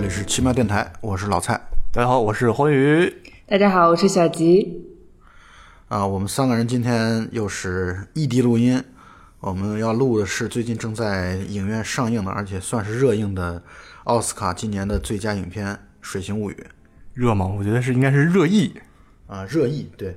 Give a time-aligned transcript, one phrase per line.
[0.00, 1.52] 这里是奇妙电台，我是老蔡
[1.92, 3.14] 大家好，我是黄宇。
[3.46, 4.82] 大家好，我是小吉。
[5.88, 6.06] 啊。
[6.06, 8.82] 我们三个人今天又是异地录音，
[9.40, 13.62] 我们要录的是最近正在影院上映的，而且算是热映的
[14.04, 16.56] 奥斯卡今年的最佳影片《水形物语
[17.12, 17.44] 热吗？
[17.46, 18.72] 我觉得是应该是热议。》
[19.30, 20.16] 啊，热议对，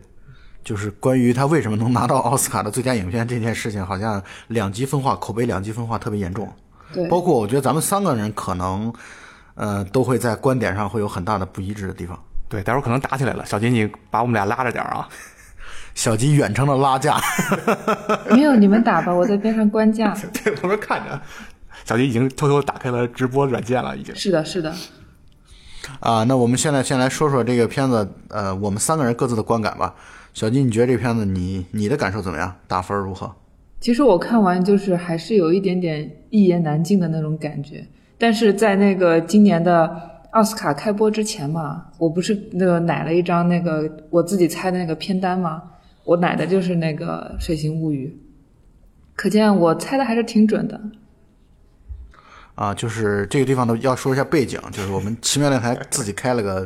[0.63, 6.49] 就是关于他为什么能拿到奥斯卡的最佳影片这件事情，好像两极分化，口碑两极分化特别严重。
[6.93, 8.93] 对，包括我觉得咱们三个人可能，
[9.55, 12.17] 呃，都会在观点上会有很大的不一致的地方。
[12.49, 13.45] 对，待会儿可能打起来了。
[13.45, 15.07] 小吉，你把我们俩拉着点儿啊。
[15.95, 17.19] 小吉远程的拉架，
[18.31, 20.11] 没有你们打吧，我在边上观架。
[20.43, 21.21] 对，旁边看着。
[21.85, 24.15] 小吉已经偷偷打开了直播软件了，已经。
[24.15, 24.73] 是的，是的。
[25.99, 29.93] 啊，那我们现在先来说说这个片子，呃，我们三个人各自的观感吧。
[30.33, 32.55] 小金，你觉得这片子你你的感受怎么样？
[32.67, 33.31] 打分如何？
[33.79, 37.85] 其实我看完就是还是有一点点一言难尽的那种感觉，
[38.23, 39.91] 但是在那个今年的
[40.31, 45.61] 奥斯卡开播之前嘛，我不是那个奶了一张那个我自己猜的那个片单吗？
[46.05, 48.07] 我奶的就是那个《水形物语》，
[49.13, 50.79] 可见我猜的还是挺准的。
[52.55, 56.65] 啊，就是这个地方呢，要说一下背景，就是我们奇妙电台自己开了个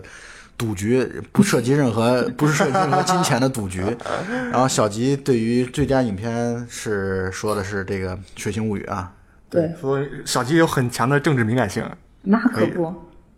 [0.59, 3.81] 赌局，不涉及任何 不是涉及任何金钱的赌局。
[4.51, 9.11] 然后小吉对于最佳影片是说的是这个《水形物语》啊，
[9.49, 11.83] 对，所以小鸡有很强的政治敏感性。
[12.23, 12.93] 那可不。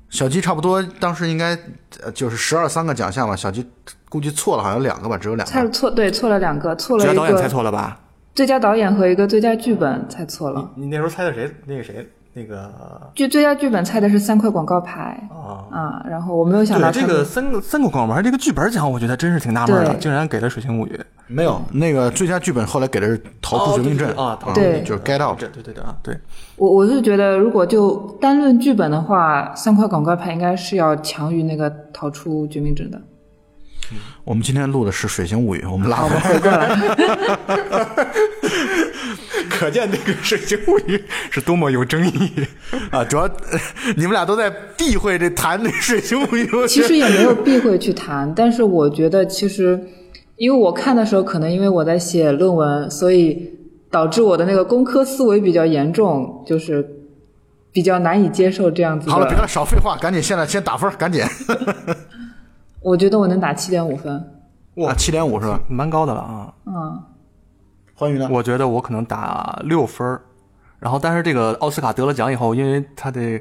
[0.10, 1.56] 小鸡差不多当时应该
[2.04, 3.64] 呃就是十二三个奖项吧，小鸡
[4.10, 5.52] 估计错了好像两个吧，只有两个。
[5.52, 8.00] 猜错，对，错了两个，错了一最佳导演猜个错了吧？
[8.34, 10.72] 最佳导演和一个最佳剧本猜错了。
[10.76, 11.54] 你那时候猜的谁？
[11.66, 12.10] 那个谁？
[12.34, 12.72] 那个
[13.16, 15.66] 就最佳剧本猜的是三块广告牌啊。
[15.72, 20.92] 啊，然后我没有想到这个三个三个广告牌这个剧本奖，我觉得真是挺纳闷的，竟然给了《水形物语》。
[21.28, 25.40] 没有，那个最佳剧本后来给的是《逃出绝命镇》啊，逃对就是 Get Out。
[25.40, 26.18] 对对对对啊，对。
[26.56, 33.00] 我我是觉得，如果就单论剧本的话，三块广告牌应该是要强于那个逃出绝命镇的。
[34.24, 36.20] 我们今天录的是《水形物语》，我们拉回来。
[36.22, 38.08] 回过来，
[39.50, 40.98] 可见这个《水形物语》
[41.32, 42.32] 是多么有争议。
[42.92, 43.60] 啊，主要呃
[43.98, 49.80] 你们俩都在避讳这谈那《水形物语》，其实也没有避讳去谈，但是我觉得其实，
[50.36, 53.52] 因为我看的时候，可能因为我在写论文，所以
[53.90, 56.88] 导致我的那个工科思维比较严重，就是
[57.72, 59.10] 比较难以接受这样子。
[59.10, 61.24] 好了，别了，少废话，赶紧现在先打分，赶紧
[62.82, 64.24] 我觉得我能打七点五分。
[64.76, 65.60] 哇，七点五是吧？
[65.68, 66.54] 蛮高的了啊！
[66.66, 67.04] 嗯，
[67.94, 68.30] 欢愉呢？
[68.32, 70.22] 我觉得我可能打六分儿
[70.80, 73.38] 然后但是这个奥斯卡得了奖以后，因为他的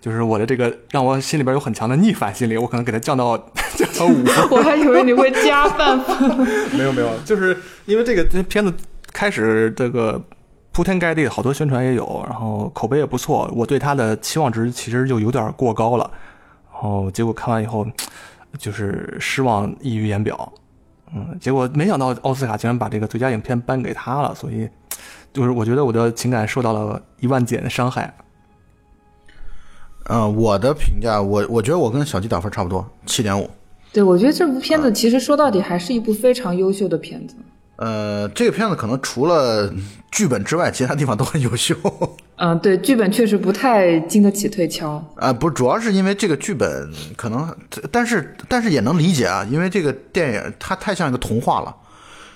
[0.00, 3.36] 就是我的这个让我心里边有很强的逆反心理，我可能给他降到
[3.74, 4.48] 降到五分。
[4.56, 6.46] 我还以为你会加半分。
[6.76, 8.72] 没有没有，就是因为这个这片子
[9.12, 10.22] 开始这个
[10.70, 16.08] 铺天盖地，好多宣传也有，然后口碑也不错，我对他的期望值其实就有点过高了，
[16.72, 17.84] 然后结果看完以后
[18.56, 20.52] 就是失望溢于言表，
[21.14, 24.68] 嗯，结果没想到奥斯卡竟然把这个最佳影片颁给他了，所以
[25.32, 28.14] 就是我觉得我的情感受到了一万减的伤害。
[30.10, 33.48] 嗯，我的评价，我我觉得我跟小鸡打分差不多，七点五。
[33.92, 37.34] 对，我觉得这部片子其实说到底还是一部非常优秀的片子。
[37.76, 39.72] 呃，这个片子可能除了
[40.10, 41.74] 剧本之外，其他地方都很优秀。
[42.38, 45.04] 嗯，对，剧本确实不太经得起推敲。
[45.16, 47.54] 啊，不，主要是因为这个剧本可能，
[47.90, 51.74] 但是但是也能理解啊，因为这个电影它太像一个童话了。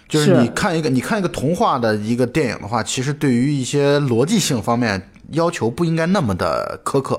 [0.08, 7.19] 就是你看一个你看一个童话的一个电影的话，其实对于一些逻辑性方面要求不应该那么的苛刻。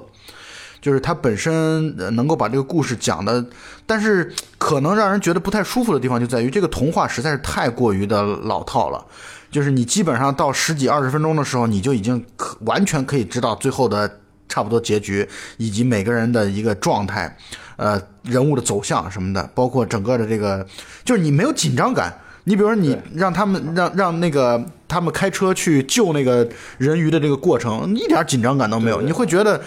[0.82, 3.46] 就是它本身能够把这个故事讲的，
[3.86, 9.06] 但是可能让人觉得不太舒服的地方就在于这个童话实在是太过于的老套了。
[9.54, 14.20] 就是你基本上到十几二十分钟的时候，你就已经可完全可以知道最后的
[14.50, 15.26] 差不多结局，
[15.58, 17.38] 以及每个人的一个状态，
[17.78, 20.66] 呃，人物的走向什么的，包括整个的这个，
[21.06, 22.14] 就是你没有紧张感。
[22.46, 26.46] 你比如说，你让他们让让那个他们开车去救那个
[26.78, 29.62] 人鱼的这个过程，一点紧张感都没有，你会觉得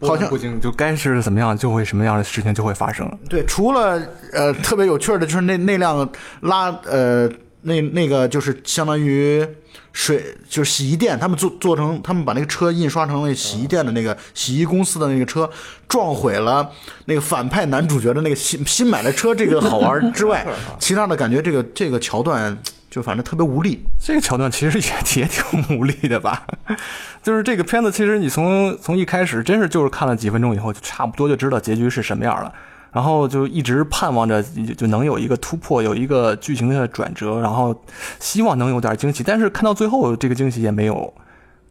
[0.00, 3.06] 好像不行，就该是怎么样，就会什么样的事情就会发生。
[3.28, 4.00] 对，除了
[4.32, 6.08] 呃特别有趣儿的，就是那那辆
[6.40, 7.30] 拉呃
[7.62, 9.46] 那那个就是相当于
[9.92, 15.48] 水就是洗衣店，他们做做成他们把那个车印刷成那洗衣店的那个洗衣公司的那个车，
[15.88, 16.70] 撞毁了
[17.04, 20.46] 那个反派男主角的那个新新买的车，这个好玩之外，
[20.78, 22.56] 其他的感觉这个这个桥段
[22.90, 23.84] 就反正特别无力。
[24.00, 24.86] 这个桥段其实也
[25.22, 26.44] 也挺无力的吧，
[27.22, 32.52] 就是这个片子，其实你从从一开始真是就是看了几分钟以后，就差不多就知道结局是什么样了，
[32.92, 34.42] 然后就一直盼望着
[34.76, 37.74] 就能有一个突破，有一个剧情的转折，然后
[38.20, 41.12] 希望能有点惊喜，但是看到最后这个惊喜也没有，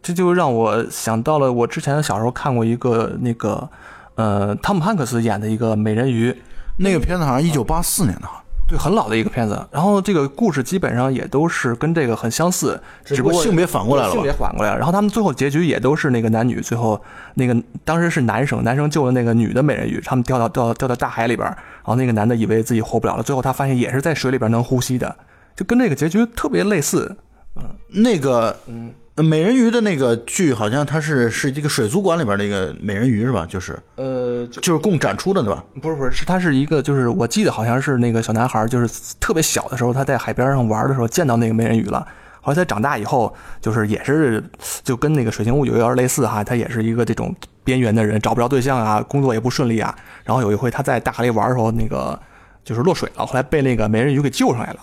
[0.01, 3.69] 这就让我想到了我之前小时候看过一个那个。
[4.15, 6.35] 呃汤姆汉克斯演的一个美人鱼，
[6.77, 8.27] 那个片子好像一九八四年的，
[8.71, 9.67] 对，很老的一个片子。
[9.69, 14.77] 然后这个故事基本上也都是跟这个很相似，只不过性别反过来了性别反过来了。
[14.77, 16.99] 然后他们最后结局也都是那个男女最后
[17.33, 25.13] 那个当时是男生，男生救了那个女的美人鱼，他们掉到掉到掉到大海里边，然后那个男的以为自己活不了了，最后他发现也是在水里边能呼吸的，
[25.55, 27.17] 就跟这个结局特别类似。
[27.57, 27.63] 嗯
[27.93, 28.89] 那个，嗯，
[29.23, 33.45] 美人鱼的那个剧好像它是是一个水族馆里边的一个美人鱼是吧？
[33.49, 35.63] 就是呃，就是供展出的对吧？
[35.81, 42.05] 不是不是，是他是一个，就是我记得好像是那个小男孩，就是特别小的时候，他在海边上玩的时候见到那个美人鱼了。
[42.41, 43.31] 后来他长大以后，
[43.61, 44.43] 就是也是
[44.83, 49.95] 就跟那个《水形物语》有点类似哈，他也是一个这种边缘的人，找不着对象啊，工作也不顺利啊。
[50.23, 52.19] 然后有一回他在大海里玩的时候，那个
[52.63, 54.79] 就是落水了，后来被那个美人鱼给救上来了。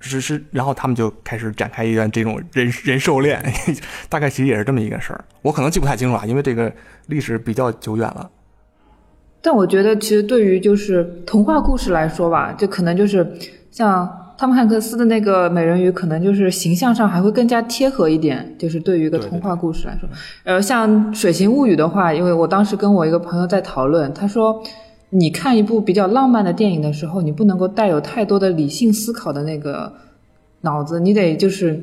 [0.00, 3.40] 是是，然后他们就开始展开一段这种人 人兽恋，
[4.08, 5.24] 大概其实也是这么一个事儿。
[5.42, 6.72] 我可能记不太清楚啊，因为这个
[7.06, 8.30] 历史比较久远了。
[9.42, 13.26] 但我觉得，其实对于就是童话故事来说吧，就可能就是
[13.70, 18.54] 像汤姆汉克斯的那个美人鱼，可能就是形象上还会更加贴合一点。
[18.58, 20.08] 就是对于一个童话故事来说，
[20.44, 24.62] 呃，像《水形物语》的话，因为我当时跟我一个朋友在讨论，他说，
[25.10, 29.92] 你看一部比较浪漫的电影的时候，你不能够带有太多的理性思考的那个
[30.60, 31.80] 脑子，你得就是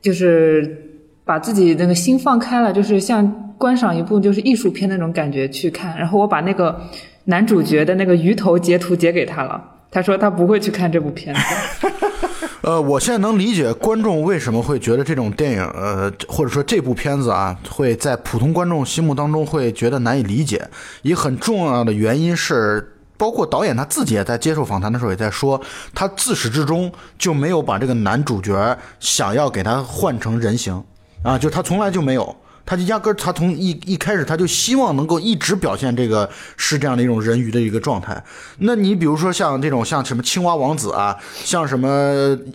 [0.00, 5.96] 就是把自己那个心放开了，就是像观赏一部就是艺术片那种感觉去看。
[5.98, 6.78] 然后我把那个
[7.24, 11.40] 男主角的那个鱼头截图截给他了，他说他不会去看这部片子。
[12.68, 20.68] 呃，我现在能理解观众为什么会觉得这种电影，呃，或者说这部片子啊，会在普通观众心目当中会觉得难以理解。
[21.00, 25.58] 一很重要的原因是，包括导演他自己也在接受访谈的时候也在说，
[25.94, 30.84] 他自始至终就没有把这个男主角想要给他换成人形
[31.22, 32.36] 啊，就他从来就没有。
[32.68, 36.28] 他就压根儿，他从一一开始他就希望能够一直表现这个
[36.58, 38.22] 是这样的一种人鱼的一个状态。
[38.58, 41.88] 那你比如说像这种像什么青蛙王子啊，像什么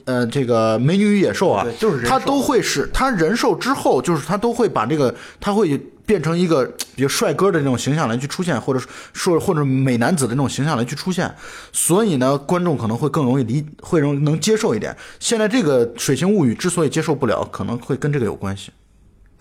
[0.05, 5.75] 呃这个美女与野兽啊，就是他都会是他人兽之后，就是他都会把这个他会
[6.05, 6.63] 变成一个
[6.95, 8.79] 比如帅哥的那种形象来去出现，或者
[9.13, 11.33] 说或者美男子的那种形象来去出现。
[11.71, 14.95] 所以呢，观众可能会更容易理，会容能接受一点。
[15.19, 18.71] 现在这个《水形物语》之所以接受不了，可能会跟这个有关系。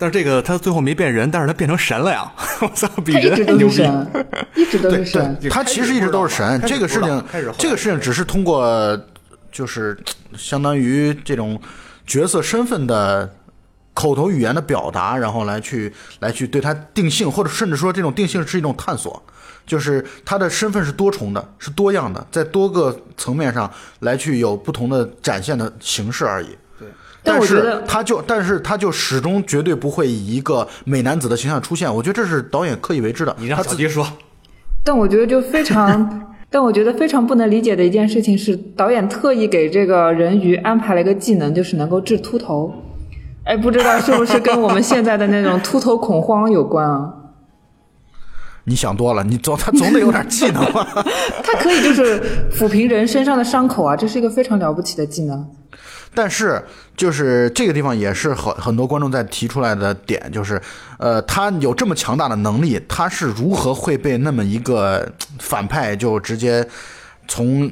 [0.03, 2.29] 但是这个他最后没变人，但是他变成神了呀！
[2.59, 3.73] 我操，比他一直都人还牛逼。
[3.73, 5.37] 是神， 一直都是神。
[5.39, 7.23] 对他其实一直都是神，这个事情
[7.57, 8.99] 这个事情只是通过
[9.49, 9.97] 就是
[10.37, 11.57] 相当于这种
[12.05, 13.33] 角色身份的
[13.93, 19.23] 口头语言的表达，然后来去来去对他定性，或者甚至说这种定性是一种探索，
[19.65, 23.71] 就是他的身份是多重的，是多样的，在多个层面上
[24.01, 26.49] 来去有不同的展现的形式而已。
[27.23, 31.93] 但是但我觉得他就，但是他就始终绝对不会以一个美男子的形象出现。
[31.93, 33.35] 我觉得这是导演刻意为之的。
[33.39, 34.05] 你让他自小迪说，
[34.83, 42.73] 但我觉得就非常， 但我觉得非常不能理解的一件事情是，导演特意给这个人鱼安排了一个技能，就是能够治秃头。
[43.45, 47.13] 哎，不知道是不是跟我们现在的那种秃头恐慌有关啊？
[48.65, 50.87] 你想多了，你总他总得有点技能吧？
[51.43, 55.45] 他可以就是抚平人身上的伤口啊，这是一个非常了不起的技能。
[56.13, 56.63] 但是，
[56.95, 60.61] 就是这个地方也是很很多观众在提出来的点，就是，
[60.97, 66.65] 呃，他有这么强大的能力，他是如何会被那么一个反派就直接
[67.27, 67.71] 从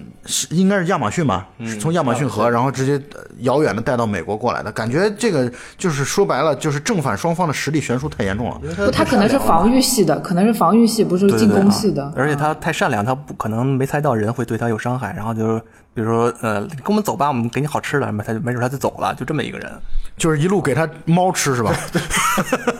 [0.50, 4.72] 应该是亚马逊吧，是从亚马逊河，然后直接呃遥远的带到美国过来的？
[4.72, 8.60] 感觉这个就是说白了，就是正反双方的实力悬殊太严重了。
[8.76, 12.14] 不，他可能是防御系的，可能是防御系，不是进对对对攻系的。
[12.16, 15.60] 而且他太善良，他不可能没猜到人会对他有伤害，然后就是
[15.94, 19.70] 比如说呃，跟我们走吧，我们给你好吃的，他就没准他就走了，就这么一个人。
[20.18, 21.74] 就是一路给他猫吃是吧？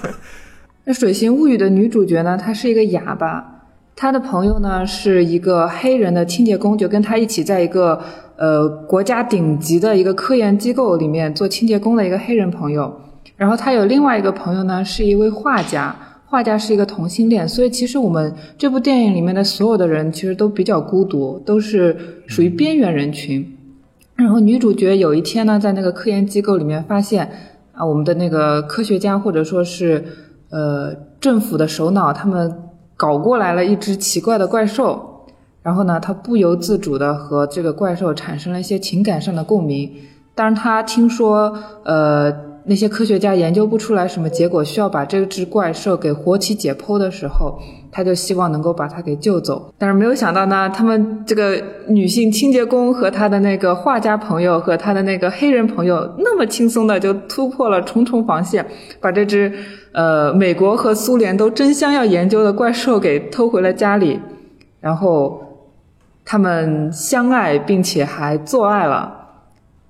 [0.84, 3.61] 那《水形物语》的女主角呢，她是一个哑巴，
[3.96, 8.02] 他的朋友呢是一个黑人的清洁工，就跟他一起在一个
[8.38, 12.92] 呃国家顶级的一个科研机构里面做清洁工的一个黑人朋友。
[13.38, 15.96] 然后他有另外一个朋友呢，是一位画家，
[16.26, 21.96] 画家是一个同性恋，所以其实我们这部电影里面的所有的人其实都比较孤独，都是
[22.28, 23.58] 属于边缘人群。
[24.16, 27.30] 然后女主角有一天呢，在那个科研机构里面发现
[27.74, 30.04] 啊，我们的那个科学家或者说是
[30.52, 32.54] 呃政府的首脑，他们
[33.02, 35.26] 搞过来了一只奇怪的怪兽。
[35.64, 39.92] 然后呢，他不由自主的和这个怪兽产生了一些情感上的共鸣。
[40.36, 42.32] 当他，听说呃
[42.66, 47.60] 那些科学家研究不出来什么结果，需要把这只怪兽给活体解剖的时候，
[47.92, 49.74] 他就希望能够把他给救走。
[49.78, 58.66] 但是没有想到呢，他们这个女性清洁工和他的那个画家朋友和他的那个黑人朋友，那么轻松的就突破了重重防线，
[59.00, 59.52] 把这只
[59.92, 64.20] 呃美国和苏联都争相要研究的怪兽给偷回了家里，
[64.80, 65.42] 然后
[66.24, 69.18] 他们相爱并且还做爱了。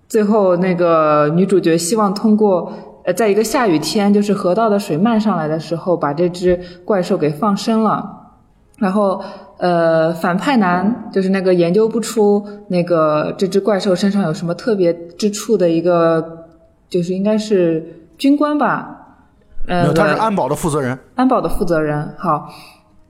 [0.07, 2.73] 最后，那个女主角希望通过。
[3.03, 8.17] 呃，在一个下雨天，就是河道的水漫上来的时候，把这只怪兽给放生了。
[8.77, 9.21] 然后，
[9.57, 16.47] 呃，反派男就是那个研究不出那个这只怪兽身上有什么特别之处的一个，
[16.89, 18.97] 就是应该是军官吧？
[19.67, 20.97] 呃，他是安保的负责人。
[21.13, 22.49] 安保的负责人，好，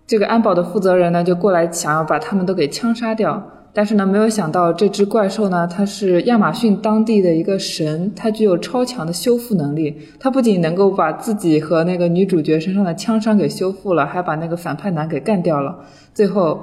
[0.05, 3.41] 这个安保的负责人呢，就过来想要把他们都给枪杀掉。
[3.73, 9.97] 但是呢，没有想到这只怪兽呢，它是亚马逊当地的一个神，它具有超强的修复能力。
[10.19, 15.79] 它不仅能够把自己和那个女主角身上的枪伤给修复了，还把那个反派男给干掉了。
[16.13, 16.59] 最后，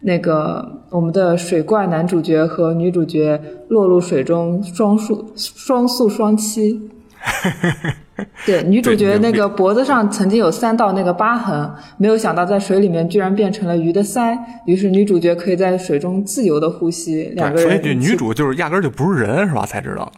[0.00, 6.80] 那个我们的水怪男主角和女主角落入水中，双宿双宿双栖。
[8.44, 17.30] 对，女主角那个脖子上曾经有三道那个疤痕，没有想到在水里面居然变成了鱼的鳃，于是女主角可以在水中自由的呼吸。
[17.36, 19.64] 两个人，所以女主就是压根儿就不是人，是吧？
[19.64, 20.10] 才知道。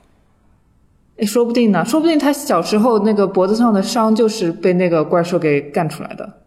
[1.18, 6.38] 哎，说不定呢，说不定她小时候那个脖子上的伤就是被那个怪兽给干出来的。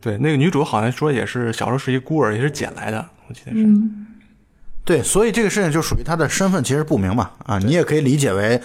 [0.00, 3.66] 对，那个女主好像说也是小时候是一孤儿，也是捡来的，我记得是。
[4.84, 8.60] 对，所以这个事情就属于她的身份其实不明嘛啊，你也可以理解为。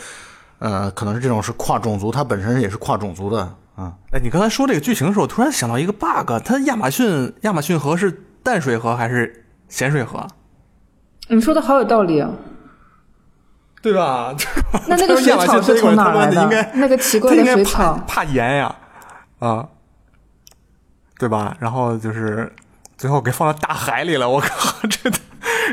[0.63, 3.41] 呃，可能是这种是跨种族，它本身也是跨种族的
[3.75, 3.91] 啊。
[4.13, 8.10] 哎，你刚才说这个剧情的时候，突然想到一个 bug，它亚马逊亚马逊河是
[8.41, 10.25] 淡水河还是咸水河？
[11.27, 12.29] 你说的好有道理啊，
[13.82, 14.34] 对吧？
[14.88, 16.72] 那那个水草是从哪来的？
[16.75, 18.74] 那个奇怪的水草怕盐呀，
[19.39, 19.67] 啊，
[21.20, 21.58] 对吧？
[21.60, 22.50] 然后就是
[22.96, 24.48] 最后给放到大海里了，我靠，
[24.88, 25.12] 这。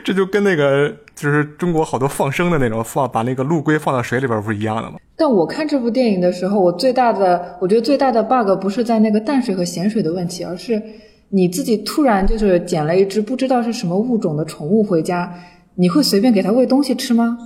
[0.04, 4.99] 这就跟那个就是中国好多放生的那种放把那个陆龟放到水里边不是一样的吗？
[5.16, 10.83] 但我看这部电影的时候，我最大的我觉得最大的 bug 不是在那个淡水和咸水的问题，而是
[11.28, 15.33] 你自己突然就是捡了一只不知道是什么物种的宠物回家，
[15.75, 17.37] 你会随便给它喂东西吃吗？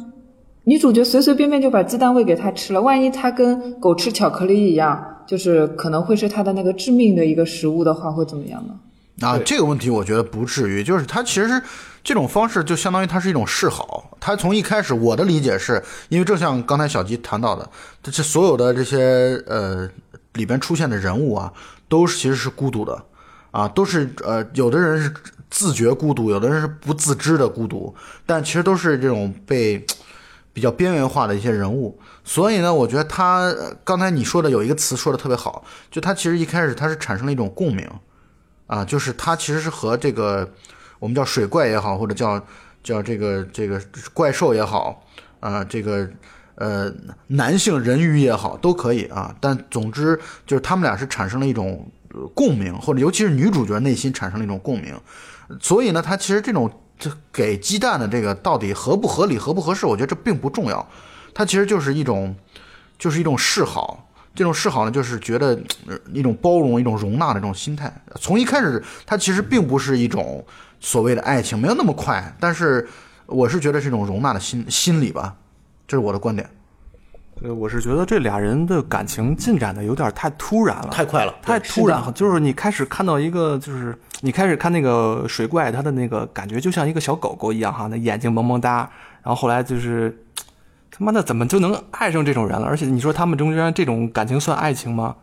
[0.65, 8.75] 女主角随随便便就把鸡蛋喂给它吃了，万一它跟狗吃巧克力一样，就是可能会是它的那个致命的一个食物的话，会怎么样呢？
[9.21, 11.49] 啊，这个问题我觉得不至于，就是它其实
[12.05, 14.17] 这种方式就相当于它是一种示好。
[14.21, 17.69] 它从一开始我的理解是，因为正像刚才小吉谈到的，
[18.03, 19.89] 这所有的这些呃
[20.35, 21.51] 里边出现的人物啊，
[21.89, 23.03] 都是其实是孤独的
[23.51, 25.13] 啊，都是呃有的人是
[25.51, 27.95] 自觉孤独，有的人是不自知的孤独，
[28.27, 29.85] 但其实都是这种被
[30.53, 31.99] 比较边缘化的一些人物。
[32.23, 37.89] 所以呢，我觉得他刚才你说的有一个词说的特别好，就他其实一开始他是产生了一种共鸣。
[38.67, 40.51] 啊，就是他其实是和这个
[40.99, 42.43] 我们叫水怪也好，或者叫
[42.83, 43.81] 叫这个这个
[44.13, 45.05] 怪兽也好，
[45.41, 46.09] 啊，这个
[46.55, 46.93] 呃
[47.27, 49.35] 男性人鱼也好，都可以啊。
[49.41, 51.87] 但总之就是他们俩是产生了一种
[52.35, 54.95] 共鸣，或者尤其是女主角内心产生了一种共鸣。
[55.61, 60.87] 所以呢，它其实这种这给鸡蛋的这个到底合不合理、合不合适，我觉得这并不重要。
[61.35, 62.35] 它其实就是一种
[62.99, 64.01] 就是一种示好。
[64.37, 65.57] 这种示好呢，就是觉得
[66.13, 67.93] 一种包容、一种容纳的这种心态。
[68.21, 70.45] 从一开始，它其实并不是一种
[70.85, 72.23] 所谓的爱情，没有那么快。
[72.39, 72.87] 但是，
[73.27, 75.35] 我是觉得是一种容纳的心心理吧，
[75.89, 76.49] 这是我的观点。
[77.43, 82.13] 呃，我是觉得这俩人的感情进展的有点太突然了，太快了，太突然了。
[82.13, 88.89] 就是你开始看到一个，就是你开始看那个水怪，它的那个感觉就像一个小狗狗一样哈，那眼睛萌萌哒。
[89.23, 90.17] 然后后来就是。
[90.97, 92.65] 他妈的，怎么就能爱上这种人了？
[92.69, 95.17] 而且你说他们中间这种感情算爱情吗？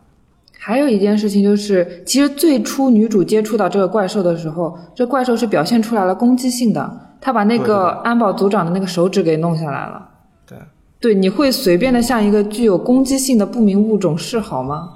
[0.64, 6.88] 还有一件事情就是，其实最初女主接触到这个怪兽的时候，这怪兽是表现出来了攻击性的，
[7.20, 10.08] 他把那个安保组长的那个手指给弄下来了。
[10.46, 10.56] 对，
[11.00, 14.88] 对，你会随便的向一个具有攻击性的不明物种示好吗？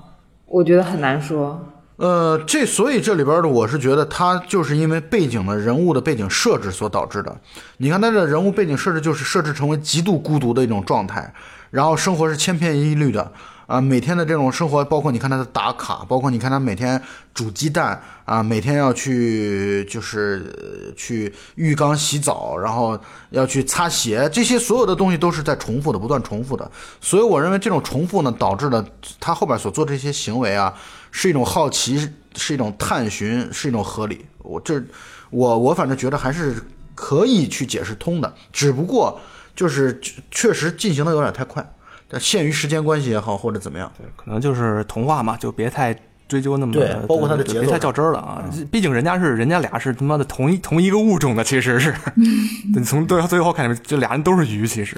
[0.46, 1.60] 我觉得很难说。
[1.96, 7.36] 呃，这所以这里边的我是觉得他就是因为背景的人物的背景设置所导致的。
[7.78, 11.34] 你看他的人物背景设置就是设置成为极度孤独的一种状态，
[11.70, 13.32] 然后生活是千篇一律的
[13.66, 17.00] 啊，每天的这种生活，包括你看他的打卡，包括你看他每天
[17.34, 22.98] 煮鸡蛋啊，每天要去就是去浴缸洗澡，然后
[23.30, 26.70] 要去擦鞋，这些所有的东西都是在重复的，不断重复的。
[27.00, 28.84] 所以我认为这种重复呢，导致了
[29.18, 30.72] 他后边所做这些行为啊。
[31.12, 34.26] 是一种好奇，是一种探寻，是一种合理。
[34.36, 34.82] 我这，
[35.30, 36.62] 我我反正觉得还是
[36.94, 39.18] 可以去解释通的，只不过
[39.54, 39.98] 就是
[40.30, 41.66] 确实进行的有点太快，
[42.08, 45.96] 但限于时间关系也好，或者怎么样，对，可能就是童话嘛，就别太
[46.28, 48.44] 追究那么对包括它的节奏别太较真儿了啊！
[48.70, 51.94] 毕竟人家是人家俩是他妈的同一同一个物种的，其实是，
[52.74, 54.96] 你从最后最后看，这俩人都是鱼，其实，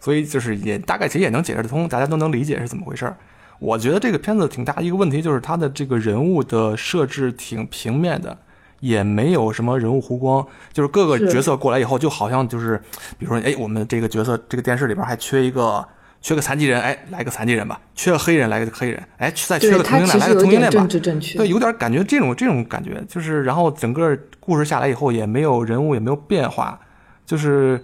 [0.00, 3.16] 所以就是也大概其实也能解释得通，大家都能理解是怎么回事儿。
[3.60, 8.36] 我觉得这个片子挺大一个问题，就是它的这个人物的设置挺平面的，
[8.78, 12.80] 也没有什么人物弧光，就是各个角色过来以后，就好像就是，
[13.18, 15.84] 比如说，哎，我们这个角色这个电视里边还缺一个
[16.20, 20.88] 缺个残疾人，哎，来个残疾人吧；缺个黑人，来个黑人，哎，再缺个同性恋，来个同性恋吧政。
[20.88, 21.38] 治正确。
[21.38, 26.78] 对，有点感觉这种这种感觉，就是然后整个故事下来以后也没有人物也没有变化，
[27.24, 27.82] 就是，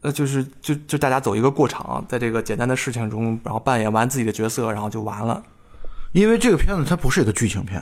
[0.00, 5.42] 呃，就是就就大家走一个过场，在这个简单的事情中，然后扮演完自己的角色，然后就完了。
[6.12, 7.80] 因为这个片子它不是一个剧情片，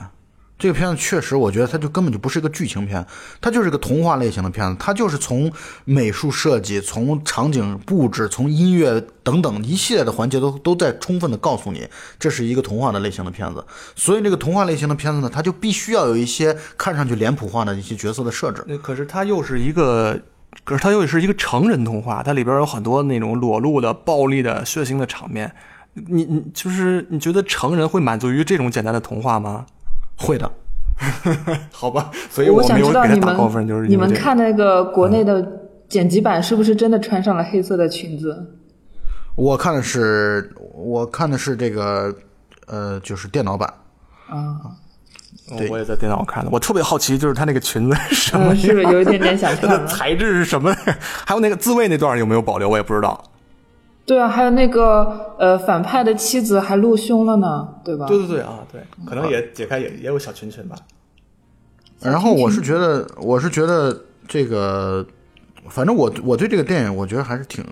[0.61, 3.03] 这个片子确实我觉得它就根本就不是一个剧情片，
[3.41, 5.51] 它就是个童话类型的片子，它就是从
[5.85, 11.87] 美术设计、从场景布置、从音乐等等一系列的环节都都在充分的告诉你，
[12.19, 13.65] 这是一个童话的类型的片子。
[13.95, 18.63] 所以这个童话类型的片子呢，它就必须要有一些看上去脸谱化的一些角色的设置。
[18.67, 20.21] 那可是它又是一个，
[20.63, 25.51] 可是它又是一个成人童话，它里边有很多那种裸露的、暴力的、血腥的场面。
[25.95, 29.65] 你你就是你觉得成人会满足于这种简单的童话吗？
[30.21, 30.49] 会的，
[31.71, 35.45] 好吧，所以我想没有给它知道你打高分，就是们你们看那个国内的
[35.89, 38.57] 剪辑版是不是真的穿上了黑色的裙子？
[39.35, 42.13] 我看的是我看的是这个
[42.67, 43.67] 呃，就是电脑版。
[44.29, 44.61] 啊，
[45.57, 49.79] 对我也在电脑看的，我特别好奇，就是他那个裙子是什么嗯，是不是有一点点想看了？
[49.79, 50.73] 的材质是什么？
[51.25, 52.69] 还有那个自慰那段有没有保留？
[52.69, 53.21] 我也不知道。
[54.11, 58.05] 对啊，还有那个呃，反派的妻子还露胸了呢，对吧？
[58.07, 60.75] 对对对啊，对，可能也解开也也有小裙裙吧。
[62.01, 65.05] 然后我是觉得，我是觉得这个，
[65.69, 67.63] 反正我我对这个电影，我觉得还是挺，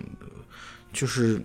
[0.93, 1.41] 就是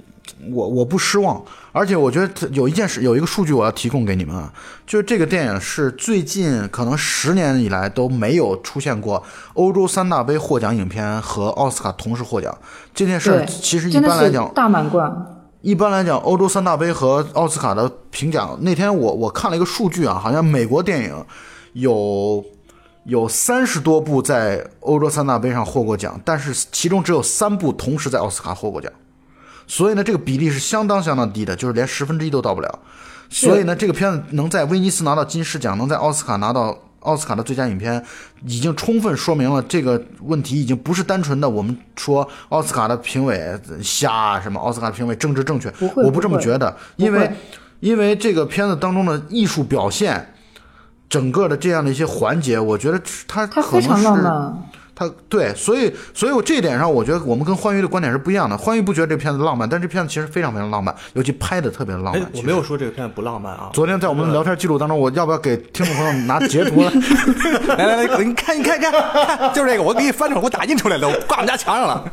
[0.53, 4.53] 我我不失望，而且我觉得有一件事，有一个数据我要提供给你们啊，
[4.87, 9.21] 就是这个电影是最近可能十年以来都没有出现过
[9.55, 12.57] 欧洲三大杯获奖影片和奥斯卡同时获奖
[12.95, 15.13] 这件事，对，其实一般来讲，大满贯。
[15.63, 21.25] 一般来讲，欧洲三大杯和奥斯卡的评奖，那天我我看了一个数据啊，好像美国电影
[21.73, 22.45] 有
[23.05, 28.93] 有三十多部在欧洲三大杯上获过奖，但是其中只有三部同时在奥斯卡获过奖，
[29.67, 32.79] 所以呢，这个比例是相当相当低的，就是连十分之一都到不了。
[33.29, 38.05] 所以呢，这个片子能在威尼斯拿到金狮奖，能在奥斯卡拿到奥斯卡的最佳影片，
[38.47, 47.31] 已经充分说明了这个问题已经不是单纯的我们说奥斯卡的评委瞎啊什么，奥斯卡评委政治正确，不我不这么觉得，因为
[47.81, 50.31] 因为这个片子当中的艺术表现。
[51.07, 54.23] 整个的这样的一些环节，我觉得它它可能非常浪是
[54.97, 58.57] 漫，它对，所以所以我这一点上，我觉得我们跟欢愉的观点是不一样的。
[58.57, 63.71] 欢愉不觉得这片子浪漫，但这片子其实非常非常浪漫，尤其拍的特别的浪漫。，哎我没有说这个片子不浪漫啊。
[63.73, 66.91] 昨天在我们聊天记录当中，我要不要给听众朋友拿截图呢？
[67.77, 72.05] 来来来，你看，你看，看，看，就是这个，我给你翻出来，我打印出来的，我挂我们家墙上了。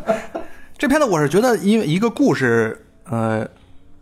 [0.78, 3.48] 这片子我是觉得，因为一个故事，呃，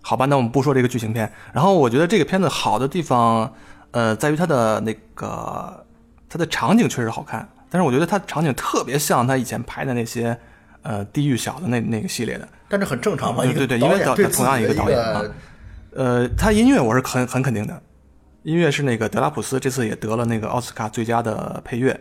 [0.02, 1.30] 好吧，那我们不说这个剧情片。
[1.52, 3.52] 然后我觉得这个片子好的地方，
[3.92, 5.86] 呃，在于它的那个
[6.30, 10.38] 它的场景确实好看，但是我觉得它场景特别像他以前拍的那些
[10.82, 12.48] 呃地狱小的那那个系列的。
[12.68, 15.22] 但是很正常嘛，对对对因为导导演同样一个导演啊
[15.96, 17.82] 呃，他音乐我是很很肯定的，
[18.44, 22.00] 音乐是那个德拉普斯这次也得了那个奥斯卡最佳的配乐。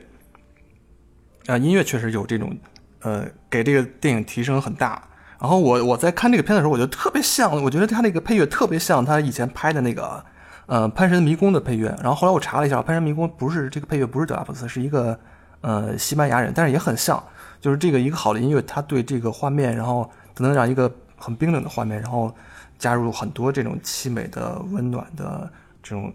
[1.46, 2.54] 啊、音乐确实有这种，
[3.00, 5.02] 呃，给这个电影提升很大。
[5.40, 10.22] 然后我我在看这个片的时候，我就特别像，我觉得他那个配乐特别像他以前拍的那个，
[10.66, 11.88] 呃，《潘神迷宫》的配乐。
[12.02, 15.18] 然后后来我查了一下，《潘神迷宫》不是这个配乐不是德拉普斯，是一个
[15.60, 17.22] 呃西班牙人，但是也很像，
[17.60, 22.34] 就是这个一个好的音乐，它对这个画面，然后它能让一个很冰冷的画面，然后
[22.78, 25.50] 加入很多这种凄美的、温暖的
[25.82, 26.12] 这种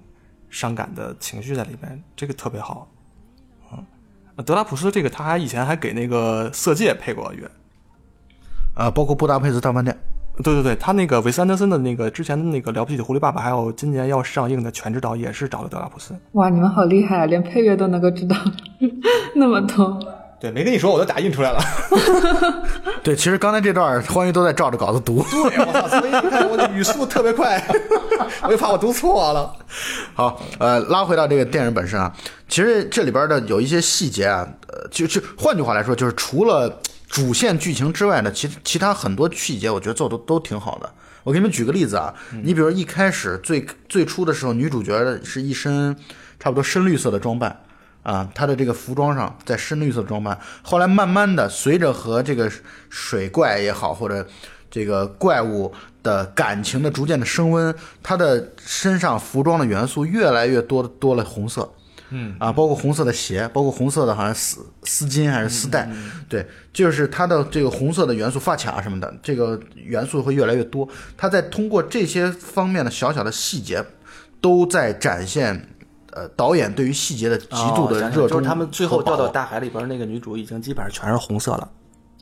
[0.50, 2.88] 伤感的情绪在里边，这个特别好。
[3.72, 3.86] 嗯，
[4.46, 7.50] 德拉普斯这个他还以前还给那个《色戒》配过乐。
[8.76, 9.96] 啊，包括布达佩斯大饭店。
[10.42, 16.16] 对对对，他那个韦斯安德森的那个之前的那个《了不起的狐狸爸爸》，还有今年要上映的《全知道》，也是找了德拉普斯。
[16.32, 18.36] 哇，你们好厉害啊，连配乐都能够知道
[19.36, 20.00] 那么多。
[20.40, 21.60] 对，没跟你说，我都打印出来了。
[23.02, 25.24] 对，其实刚才这段欢愉都在照着稿子读。
[25.32, 25.88] 对，我操！
[25.88, 27.64] 所以你看我的语速特别快，
[28.42, 29.54] 我就怕我读错了。
[30.14, 32.12] 好，呃，拉回到这个电影本身啊，
[32.50, 36.82] 其实这里边的有一些细节啊，呃，就就换句话来说，就是除了
[37.14, 40.92] 主线剧情之外呢，其其他很多细节，我觉得做的都挺好的。
[41.24, 45.96] 我给你们举个例子啊，你比如一开始最最初的时候，女主角的是一身
[46.40, 47.56] 差不多深绿色的装扮。
[48.02, 52.52] 啊，她的这个服装上在深绿色的装扮，后来慢慢的随着和这个
[52.90, 54.28] 水怪也好，或者
[54.72, 55.72] 这个怪物
[56.02, 61.72] 的感情的逐渐的升温，她的身上服装的元素越来越多多了红色。
[62.14, 65.90] 嗯啊，包括红色的鞋，包括红色的好像丝丝巾还是丝带，
[66.30, 70.88] 对，就是它的这个红色的元素发卡什么的，这个元素会越来越多。
[71.18, 73.84] 它在通过这些方面的小小的细节，
[74.40, 75.68] 都在展现
[76.12, 78.28] 呃导演对于细节的极度的热衷。
[78.28, 81.70] 来就是他们最后掉到大海里边那个女主已经基本上全是红色了。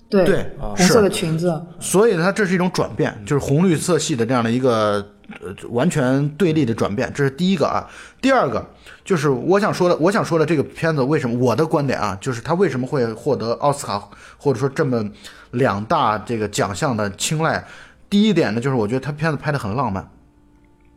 [0.10, 4.96] 对对红色的裙子，所以它这是一种转变，就是红绿色系的这样的一个
[5.42, 7.88] 呃完全对立的转变，这是第一个啊。
[8.22, 8.62] 第二个
[9.04, 14.02] 就是我想说的，我想说的这个片子为什么我的观点啊，就是它为什么会获得奥斯卡
[14.38, 15.04] 或者说这么
[15.52, 17.66] 两大这个奖项的青睐。
[18.10, 20.06] 第一点呢，就是我觉得它片子拍的很浪漫，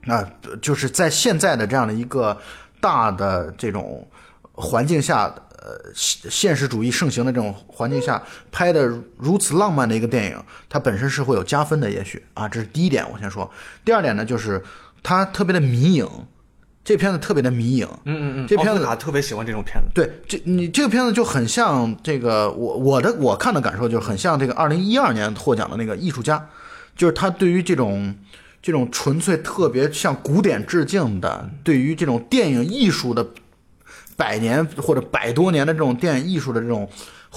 [0.06, 0.28] 啊，
[0.60, 2.36] 就是在现在的这样的一个
[2.80, 4.04] 大的这种
[4.52, 10.36] 环境下，呃，现现实主义盛行的这种环境下拍的如此浪漫的一个电影，
[10.68, 13.48] 它本身是会有加分的，也许啊，这是第一点，我先说。
[13.84, 14.60] 第二点呢，就是
[15.02, 16.08] 它特别的迷影，
[16.84, 19.88] 这片子特别的迷影，嗯嗯嗯这片子卡特别喜欢这种片子。
[19.94, 26.46] 对，这你这个片子就很像这个我我的我看的感受就是很像这个二零一二年获奖的那个艺术家，
[26.94, 28.14] 就是他对于这种
[28.60, 33.26] 这种纯粹特别向古典致敬的，对于这种电影艺术的
[34.14, 36.86] 百年或者百多年的这种电影艺术的这种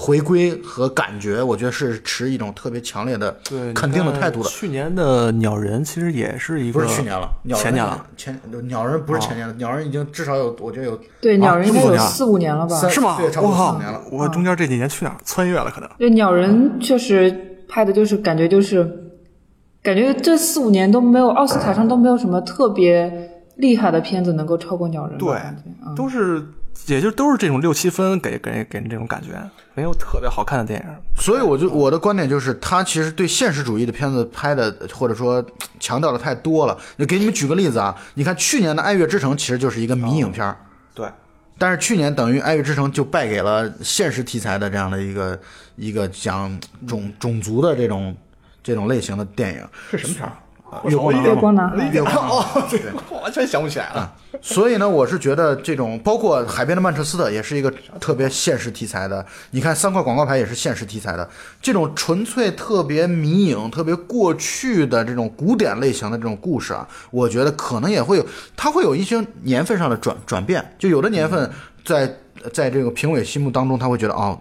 [0.00, 3.36] 回归和感觉，我觉得是持一种特别强烈的，
[3.74, 4.48] 肯定的态度的。
[4.48, 12.88] 去年的鸟人其实也是一个，不是去年了，鸟前年了，前鸟人不是前年了，鸟人已经至少有，我觉得有对，鸟人应该这么多年了有四五年了吧？
[12.88, 13.16] 是吗？
[13.18, 15.68] 对差不多我靠四五年了我中间这几年去哪儿穿越了？
[15.68, 18.88] 可能对，鸟人确实拍的就是感觉就是，
[19.82, 23.12] 感觉这四五年都没有奥斯卡上都没有什么特别
[23.56, 25.18] 厉害的片子能够超过鸟人。
[25.18, 25.36] 对
[25.96, 26.40] 都是，
[26.86, 29.28] 也就都是这种六七分，给给给人这种感觉，
[29.74, 30.86] 没有特别好看的电影。
[31.20, 35.44] 所以我就我的观点就是，他其实对现实主义的片子拍的，或者说
[35.78, 36.78] 强调的太多了。
[36.96, 40.56] 就给你们举个例子啊，你看去年的《爱乐之城》其实就是一个迷影片儿，
[40.94, 41.06] 对，
[41.58, 45.38] 但是去年等于《爱乐之城》就败给了现实题材的这样的一个
[45.76, 48.16] 一个讲种种族的这种
[48.62, 49.66] 这种类型的电影。
[49.90, 50.32] 是什么片儿？
[50.84, 54.12] 月光男月光男孩月光哦，对，我完全想不起来了。
[54.40, 59.24] 所以呢，我是觉得这种包括《海边的曼彻斯特》也是一个特别现实题材的。
[59.50, 61.28] 你看三块广告牌也是现实题材的，
[61.60, 68.26] 这种纯粹特别迷影、特别过去的这种古典类型的这种故事啊，我觉得可能也会有，
[68.56, 70.64] 它会有一些年份上的转转变。
[70.78, 71.50] 就有的年份
[71.84, 72.14] 在
[72.52, 74.38] 在这个评委心目当中，他会觉得哦。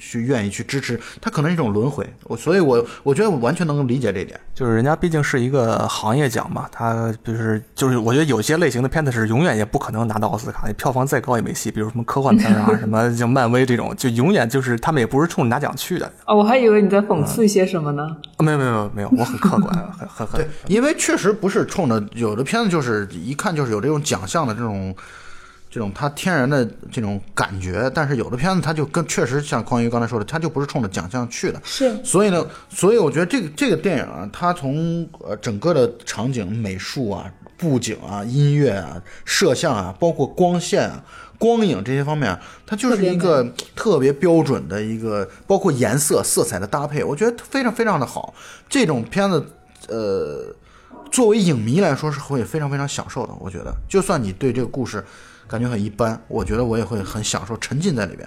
[0.00, 4.40] 去愿意去支持，它可能是一种轮回，我所以我，我觉得我完全能够理解这一点。
[4.54, 11.70] 就是人家毕竟是一个行业奖嘛，他就是就是，我觉得有些类型的片子是永远也不可能拿到奥斯卡，票房再高也没戏。
[11.70, 16.10] 比如什么科幻片啊，什么 像漫威这种，就永远就是他们也不是冲着拿奖去的。
[16.26, 18.16] 哦，我还以为你在讽刺一些什么呢？
[18.36, 24.94] 啊没有没有没有没有，我很客观， 很很很对，因为确实不是冲着有的片子就是一看就是有这种奖项的这种
[25.70, 31.60] 这种它天然的这种感觉，但是有的片子它就跟确实像匡宇刚才说的，它就不是冲着奖项去的。
[31.64, 41.04] 是所以呢，所以我觉得这个这个电影啊，它从呃整个的场景、美术啊、布景啊、音乐啊、摄像啊，包括光线啊、
[41.38, 48.34] 光影这些方面啊，它就是一个特别标准的一个，包括颜色、色彩的搭配，我觉得非常非常的好。
[48.68, 49.46] 这种片子，
[49.88, 50.52] 呃，
[51.12, 53.32] 作为影迷来说是会非常非常享受的。
[53.38, 55.04] 我觉得，就算你对这个故事
[55.50, 58.24] 感觉很一般，我觉得我也会很享受，沉浸在里边。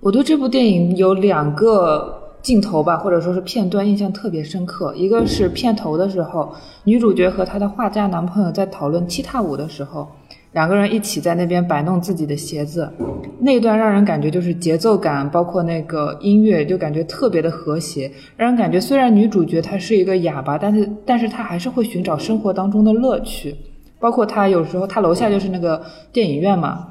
[0.00, 4.92] 我对这部电影有两个镜头吧，或者说是片段印象特别深刻。
[4.96, 10.08] 一个是片头的时候，女主角和她的画家男朋友在讨论踢踏舞的时候，
[10.50, 12.90] 两个人一起在那边摆弄自己的鞋子，
[13.38, 23.54] 那段让人感觉就是节奏感，包括那个音乐，就感觉特别的和谐，让人感觉虽然女主角她是一个哑巴，但是但是她还是会寻找生活当中的乐趣。
[23.98, 25.82] 包括她有时候，她楼下就是那个
[26.12, 26.86] 电影院嘛，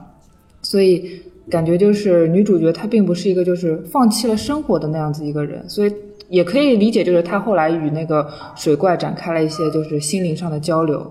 [0.61, 5.93] 所以感觉就是女主角她并不是一个就是放弃了生活的那样子一个人，所以
[6.29, 11.09] 也可以理解就是她后来与那个水怪展开了一些就是心灵上的交流。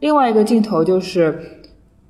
[0.00, 1.38] 另外一个镜头就是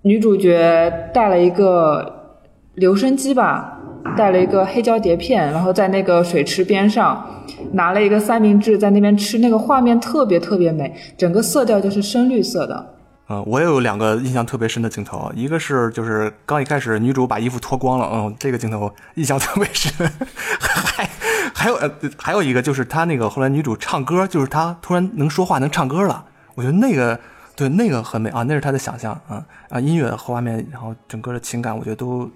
[0.02, 2.36] 女主角带了一个
[2.74, 3.80] 留声机吧，
[4.16, 12.94] 带了一个黑胶碟片，然后在那个水池边上拿了一个三明治在那边吃，那个画面特别特别美，整个色调就是深绿色的。
[13.30, 20.10] 嗯，我也有两个印象特别深的镜头，一个是就是刚一开始女主把衣服脱光了，嗯，这个镜头印象特别深，
[20.58, 21.10] 还
[21.54, 27.20] 还有呃还有一个就是她那个后来女主唱歌，就是她突然能说话能唱歌了，我觉得那个
[27.54, 32.30] 对那个很美啊，那是她的想象啊啊音乐和画面，然后整个的情感我觉得都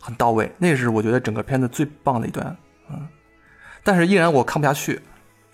[0.00, 2.56] 很到位，那是我觉得整个片子最棒的一段，
[2.90, 3.06] 嗯，
[3.84, 5.00] 但是依然我看不下去，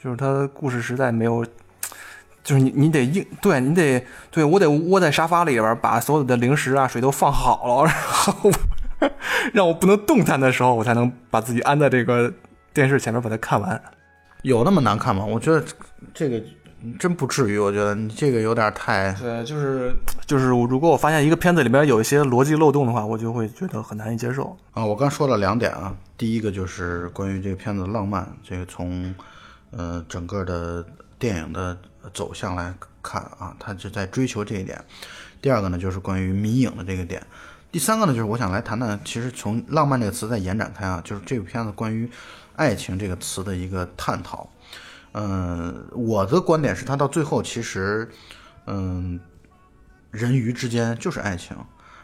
[0.03, 1.45] 就是它故事实在没有，
[2.43, 7.95] 就是你你得硬，对你得对我得窝在沙发里边，把所有的零食啊水都放好了， 然
[8.35, 8.51] 后
[9.53, 12.33] 让我不能动弹的时候，我才能把自己安在这个
[12.73, 13.81] 电视前面把它看完。
[14.43, 15.25] 有那么难看吗？
[15.25, 15.63] 我觉得
[16.15, 16.43] 这个
[16.99, 19.13] 真不至于，我觉得你这个有点太……
[19.21, 19.95] 对，就是
[20.27, 24.57] 就是，如果我发现一个片子里边有一些逻辑漏洞的话，我就会觉得很难以接受。
[24.73, 29.15] 啊，我刚说了两点啊，第一个就是关于这个片子的浪漫，这个从
[29.73, 30.83] 呃整个的
[31.19, 31.77] 电影的
[32.13, 34.83] 走向来看啊，他就在追求这一点。
[35.43, 37.23] 第二个呢，就是关于迷影的这个点。
[37.73, 42.11] 第三个呢，就是我想来谈谈，其实从浪漫这个词再延展开啊，就是这部片子关于
[42.57, 44.49] 爱情这个词的一个探讨。
[45.13, 48.09] 嗯，我的观点是，他到最后其实，
[48.67, 49.19] 嗯，
[50.11, 51.57] 人鱼之间就是爱情，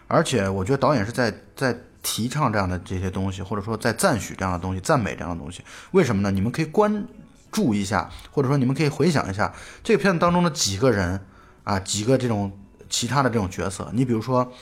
[0.09, 5.63] 而且我觉得导演是在在提倡这样的这些东西，或者说在赞许这样的东西，赞美这样的东西。
[5.91, 6.31] 为什么呢？
[6.31, 7.07] 你们可以观
[7.51, 11.21] 注意一下，或者说你们可以回想一下这个片子当中的几个人
[11.65, 12.53] 啊，几个这种
[12.89, 13.89] 其他的这种角色。
[13.93, 14.53] 你比如说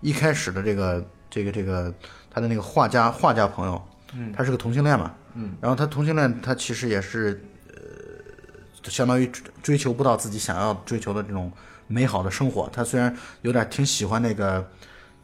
[0.00, 1.92] 一开始的这个这个这个
[2.30, 3.82] 他的那个画家画家朋友，
[4.14, 11.52] 嗯，他是个同性恋嘛，嗯，然后他同性恋，他其实也是呃，相当于追追求不到自己想要追求的这种
[11.86, 12.68] 美好的生活。
[12.72, 14.66] 他虽然有点挺喜欢那个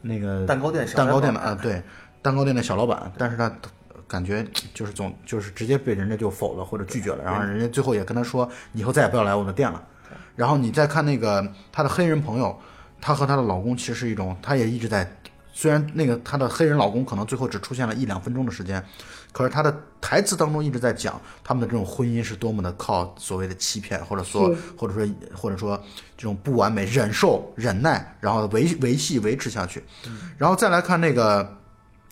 [0.01, 1.81] 那个蛋糕店小蛋糕店的啊，对，
[2.21, 3.49] 蛋糕店的小老板，但是他
[4.07, 9.83] 感觉 就是总就是直接被人家就否了或者拒绝了，然后人家最后也跟他说以后再也不要来我的店了。
[10.35, 12.59] 然后你再看那个她的黑人朋友，
[12.99, 15.09] 她和她的老公其实是一种，她也一直在，
[15.53, 18.83] 虽然那个她的黑人老公可能最后只出现了一两分钟的时间，
[19.31, 25.81] 可是她的台词当中一直在讲他们的这种婚姻是多么的靠所谓的欺骗，或者说或者说或者说
[26.17, 29.83] 这种不完美、忍受、忍耐，然后维维系维持下去。
[30.37, 31.57] 然后再来看那个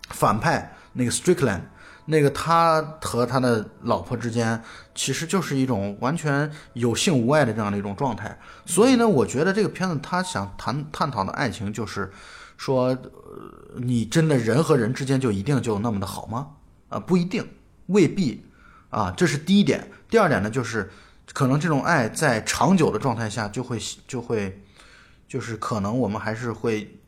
[0.10, 1.60] 反派那个 Strickland，
[2.06, 4.62] 那个他和他的老婆之间
[4.94, 8.38] 其实就是一种完全有性无爱的这样的一种状态。
[8.66, 12.12] 所以呢，我觉得这个片子他想谈探讨的爱情就是
[12.58, 16.50] 说，呃，你真的人和人之间就一定就那么的好吗？
[16.89, 17.48] 啊、不一定，
[17.88, 18.46] 未必
[18.89, 19.89] 啊，这是第一点。
[20.10, 20.92] 第二点呢，就是
[21.34, 24.62] 可能这种爱在长久的状态下就会就会，
[25.28, 27.00] 就是可能我们还是会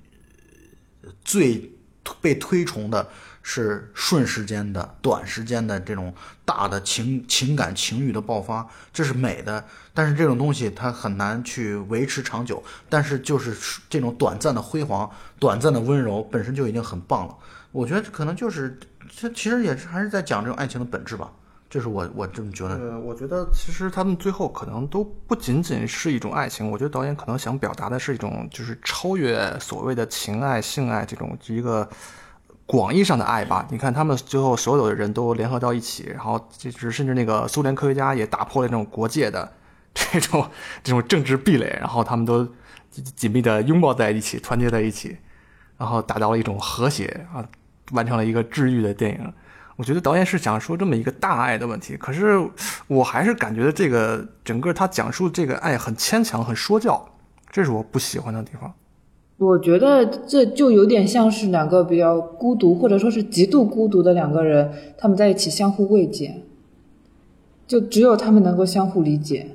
[1.04, 1.72] 呃最
[2.20, 3.08] 被推崇的
[3.48, 6.12] 是瞬时间的、短时间的这种
[6.44, 9.64] 大的情情感情欲的爆发，这是美的。
[9.94, 13.56] 但是这种东西它很难去维持长久，但是就是
[13.88, 17.38] 这种短暂的辉煌、短暂的温柔本身就已经很棒了。
[17.72, 18.80] 我觉得可能就是
[19.16, 21.32] 这其实也是还是在讲这种爱情的本质吧，
[21.70, 22.76] 这是我我这么觉得。
[22.76, 31.88] 呃，我觉得其实他们最后可能都不仅仅是一种爱情，我觉得导演可能想表达的是一种就是超越所谓的情爱、性爱这种一个
[32.66, 33.68] 广义上的爱吧。
[33.70, 39.52] 你看他们最后所有的人都联合到一起，然后就是甚至那个苏联科学家也打破了这种国界的
[39.94, 40.50] 这种
[40.84, 42.48] 这种政治壁垒，然后他们都
[43.16, 45.18] 紧密的拥抱在一起，团结在一起，
[45.78, 47.46] 然后达到了一种和谐啊，
[47.92, 49.34] 完成了一个治愈的电影。
[49.78, 52.40] 我觉得导演是想说这么一个大爱的问题，可是
[52.88, 57.06] 我还是感觉这个整个他讲述这个爱很牵强、很说教，
[57.52, 58.74] 这是我不喜欢的地方。
[59.38, 66.42] 我觉得这就有点像是两个比较孤独，或者说是极度孤独的两个人，他们在一起相互慰藉，
[67.68, 69.48] 就只有他们能够相互理解。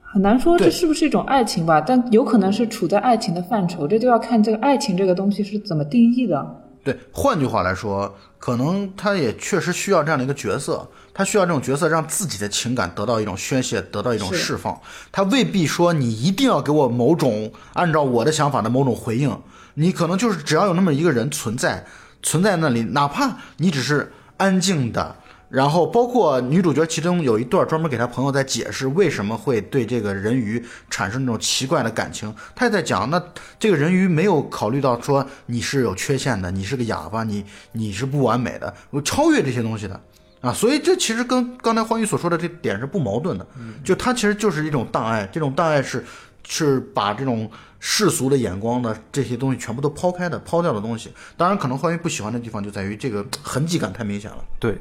[0.00, 6.62] 很难说这是不是一种爱情吧，但有可能是处在爱情的范畴，这就要看这个爱情这个东西是怎么定义的。
[6.88, 14.80] 对，换句话来说，可能他也确实需要这样的一个角色，他需要这种角色让自己的情感得到一种宣泄，得到一种释放。
[15.12, 19.38] 他未必说你一定要给我某种按照我的想法的某种回应，
[19.74, 21.84] 你可能就是只要有那么一个人存在，
[22.22, 25.14] 存在那里，哪怕你只是安静的。
[25.48, 33.22] 然后包括女主角其中有一段专门给她朋友在解释为什么会对这个人鱼产生那种奇怪的感情，她也在讲，那
[33.58, 40.00] 这个人鱼没有考虑到说你是有缺陷的，你是个哑巴，你你是不完美的，我超越这些东西的
[40.40, 43.46] 啊，所以这其实跟刚才欢愉所说的这点是不矛盾的，
[43.82, 46.04] 就它其实就是一种大爱，这种大爱是
[46.46, 51.12] 是把这种世俗的眼光的这些东西全部都抛开的、抛掉的东西。
[51.36, 54.44] 当然，可能欢愉不喜欢的地方就在于这个痕迹感太明显了。
[54.60, 54.80] 对，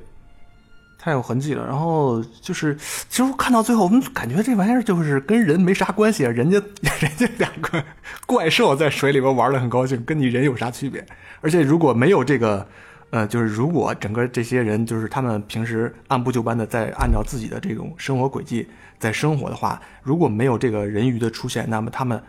[1.07, 1.65] 太有痕迹了。
[1.65, 6.61] 然后就是，其实我看到最后，我们感觉这玩意儿就是跟人没啥关系，啊人家
[6.99, 7.81] 人家两个
[8.25, 11.05] 怪兽在水里边玩的很高兴，跟你人有啥区别？
[11.39, 12.67] 而且如果没有这个，
[13.11, 18.67] 呃，就是如果整个这些人就是他们平时按部就班的在按照自己的这种生活轨迹
[18.99, 22.21] 在生活的话，如果没有这个人鱼的出现，那么他们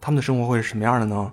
[0.00, 1.32] 他们的生活会是什么样的呢？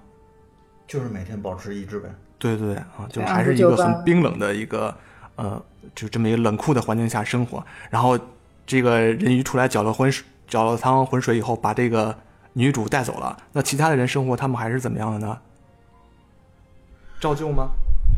[0.87, 2.09] 就是每天保持一致呗。
[2.39, 4.95] 对对对啊，就对还是一个很冰冷的一个
[5.35, 5.63] 呃，
[5.95, 7.63] 就这么一个冷酷的环境下生活。
[7.89, 8.17] 然后
[8.65, 10.11] 这个人鱼出来搅了浑，
[10.47, 12.15] 搅了汤浑水以后，把这个
[12.53, 13.37] 女主带走了。
[13.53, 15.37] 那其他的人生活，他们还是怎么样的呢？
[17.19, 17.69] 照旧吗？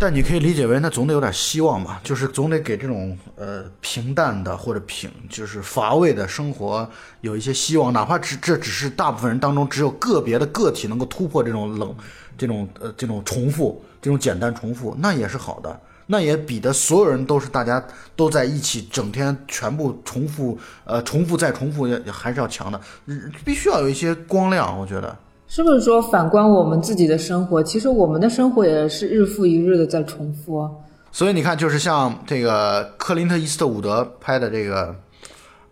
[0.02, 11.94] 但你可以理解为，那总得有点希望嘛，就是总得给这种呃平淡的或者平就是乏味的生活有一些希望，哪怕只这只是大部分人当中只有个别的个体能够突破这种冷、
[12.38, 15.78] 这种呃这种重复、这种简单重复，那也是好的，
[16.12, 17.82] 那也比的所有人都是大家
[18.15, 25.15] 都在一起，整天全部重复呃重复再重复，还是要强的，嗯必须要有一些光亮，我觉得。
[25.48, 30.72] 是不是说反观我们自己的生活，其实我们的生活也是日复一日的在重复啊？
[31.12, 34.88] 所以你看，就是像这个克林特·伊斯特伍德拍的这个《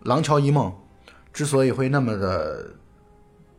[0.03, 0.71] 廊桥遗梦》，
[1.33, 2.65] 之所以会那么的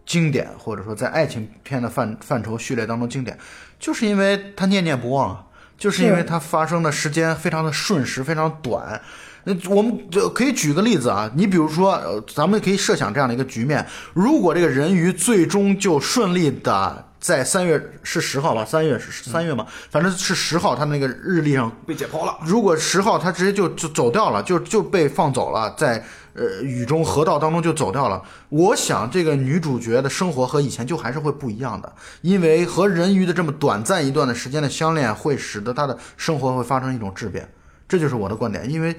[0.06, 3.38] 经典，或者说在爱情片的范范畴序列当中经典，
[3.78, 5.44] 就是因为他念念不忘啊，
[5.78, 9.00] 就是因为它发生的时间非常的瞬时，非常短。
[9.44, 22.36] 那我们就可以举个例子啊，你比如说，呃咱们可以设想这样的一个局面：如果这个人鱼最终就顺利的在三月是十号吧，三月是三月嘛，反正是十号，他那个日历上被解剖了。
[22.44, 28.22] 如果十号他直接就就走掉了，就就被放走了，在呃雨中河道当中就走掉了。
[28.48, 37.48] 我想这个女主角的生活和以前就还是会不一样的，因为和人鱼的这么短暂一段的时间的相恋，会使得她的生活会发生一种质变。
[37.88, 38.96] 这就是我的观点，因为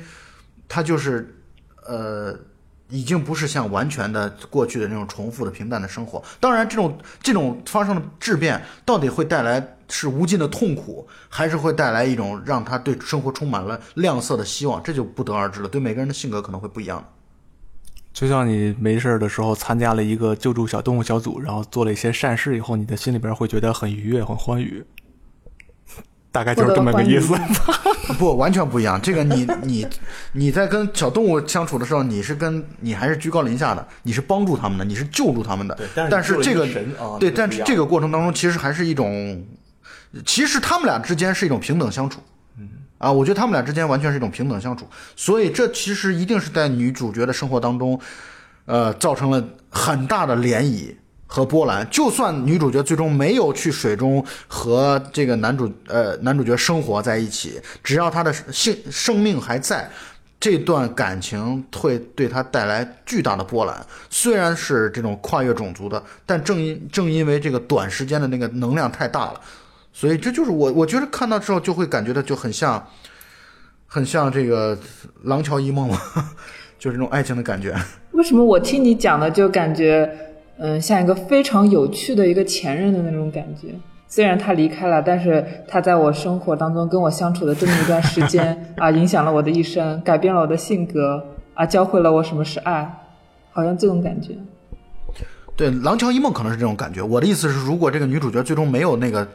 [0.67, 1.35] 她就是
[1.85, 2.37] 呃。
[2.91, 6.19] 已经不是像完全的过去的那种重复的平淡的生活。
[6.39, 15.69] 当然，这种这种发生的质变，到底会带来是无尽的痛苦，还是会带来一种让他对生活充满了亮色的希望，这就不得而知了。
[15.69, 17.07] 对每个人的性格可能会不一样。
[18.11, 24.83] 就像你没事的时候参加了一个救助小动物小组，然后做了一些善事以后，你的心里边会觉得很愉悦、很欢愉，
[26.31, 27.33] 大概就是这么个意思。
[28.17, 28.99] 不，完全不一样。
[28.99, 29.87] 这个你你
[30.33, 35.75] 你在跟小动物相处的时候，你是跟你还是居高临下的，你是帮助他们的，你是救助他们的。
[35.75, 36.67] 对但但是这个
[37.19, 39.45] 对，但是这个过程当中，其实还是一种，
[40.25, 42.19] 其实他们俩之间是一种平等相处。
[42.99, 44.85] 啊，我觉得他们俩之间完全是一种平等相处，
[45.15, 47.99] 所以这其实一定是在女主角的生活当中，
[48.65, 50.93] 呃，造成了很大的涟漪
[51.25, 51.88] 和波澜。
[51.89, 59.89] 就算女主角最终没有去水中和这个男主呃男主角生活在一起，只要他的性生命还在，
[60.38, 63.85] 这段感情会对他带来巨大的波澜。
[64.09, 69.39] 虽然是这种跨越种族的，但正因正因为这个短时间的那个能量太大了。
[69.91, 72.86] 所以这就是我，我觉得看到之后就会感觉到就很像，
[73.86, 74.75] 很像这个
[75.23, 75.99] 《廊桥遗梦》嘛，
[76.80, 77.75] 就是那种爱情的感觉。
[78.12, 80.10] 为什么我听你讲的就感觉，
[80.58, 83.73] 嗯，像一个非常有趣的一个前任的那种感觉？
[84.08, 91.23] 虽然他离开了，但是他在我生活当中跟我相处的这么一段时间 啊，影响了我的一生，改变了我的性格
[91.54, 92.91] 啊，教会了我什么是爱，
[93.52, 94.36] 好像这种感觉。
[95.56, 97.02] 对，《廊桥遗梦》可能是这种感觉。
[97.02, 99.28] 我的意思是，如果这个女主角最终没有那个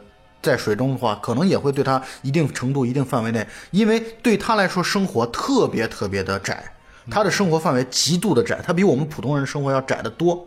[0.45, 6.63] 在水中的话，可能也会对他一定程度、一定范围内，因为对他来说，生活特别特别的窄，
[7.09, 10.45] 他的生活范围极度的窄，他比我们普通人生活要窄得多，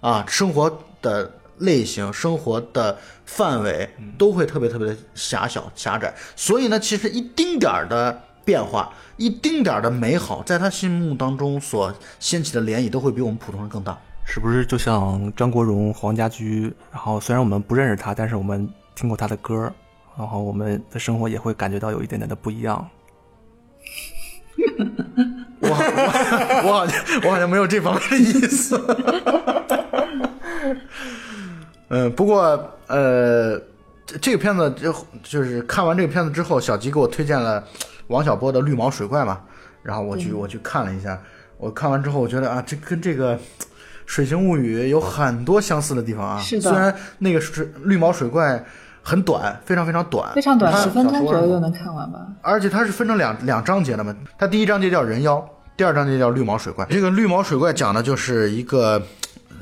[0.00, 6.14] 啊，生活的类型、生活的范围都会特别特别的狭小、狭窄。
[6.36, 13.98] 所以呢，其实一丁点儿的变化，一丁点儿的美好，在他心目当中所掀起的涟漪，都会比我们普通人更大。
[14.30, 16.70] 是不是就像张国荣、黄家驹？
[16.92, 19.72] 然后虽然我们不认识他，但是我们听过他的歌，
[20.18, 22.84] 然后我们的生活也会感觉到有一点点的不一样。
[25.60, 28.76] 我好我我好像我好像没有这方面的意思。
[31.90, 33.56] 嗯，不过呃，
[34.04, 37.62] 这这个片子就就是看完这个片子之后，小吉给我推荐了
[38.08, 39.40] 王小波的《绿毛水怪》嘛，
[39.84, 41.16] 然后我去我去看了一下，
[41.56, 43.36] 我看完之后我觉得啊，这跟这个
[44.06, 46.40] 《水形物语》有很多相似的地方啊。
[46.40, 48.64] 是的虽然那个水绿毛水怪
[49.02, 52.26] 很短，非常非常短，非常短，它十分钟左右就能看完吧？
[52.42, 55.42] 而且它是分成两两章节的嘛，它第一章节叫人妖，
[55.76, 56.86] 第二章节叫绿毛水怪。
[56.90, 59.02] 这个绿毛水怪讲的就是一个，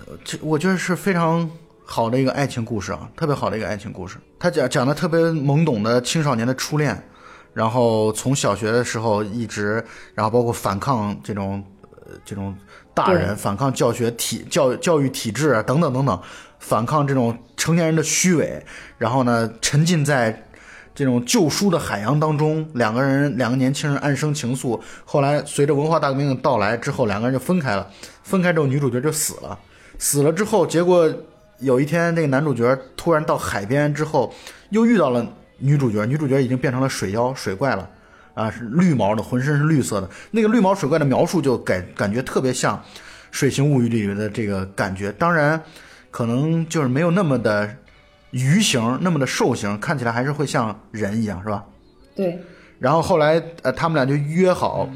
[0.07, 1.49] 呃这我觉得是非常
[1.85, 4.19] 好的一个爱情故事啊，特别好的一个爱情故事。
[4.39, 7.01] 他讲讲的特别懵懂的青少年的初恋，
[7.53, 9.85] 然后从小学的时候一直，
[10.15, 11.63] 然后包括反抗这种
[11.93, 12.55] 呃这种
[12.93, 16.21] 大人，反抗教学体教教育体制啊等等等等，
[16.69, 18.61] 反抗这种成年人的虚伪，
[18.99, 20.43] 然后呢沉浸在
[20.97, 24.81] 这种旧书的海洋当中，两个人两个年轻人暗生情愫。
[25.05, 27.89] 后来随着文化大革命的到来之后，两个人就分开了。
[28.25, 29.57] 分开之后，女主角就死了。
[29.97, 31.09] 死了之后，结果
[31.61, 34.35] 有一天，那个男主角突然到海边之后，
[34.71, 35.25] 又遇到了
[35.59, 36.05] 女主角。
[36.05, 37.89] 女主角已经变成了水妖、水怪了。
[38.35, 40.11] 啊，是绿毛的，浑身是绿色的。
[40.33, 42.77] 那个绿毛水怪的描述就感感觉特别像
[43.31, 45.59] 《水形物语》里面的这个感觉，当然
[46.17, 47.77] 可能就是没有那么的
[48.31, 51.63] 鱼形，那么的兽形，看起来还是会像人一样，是吧？
[52.15, 52.39] 对，
[52.79, 54.89] 然后后来呃，他们俩就约好，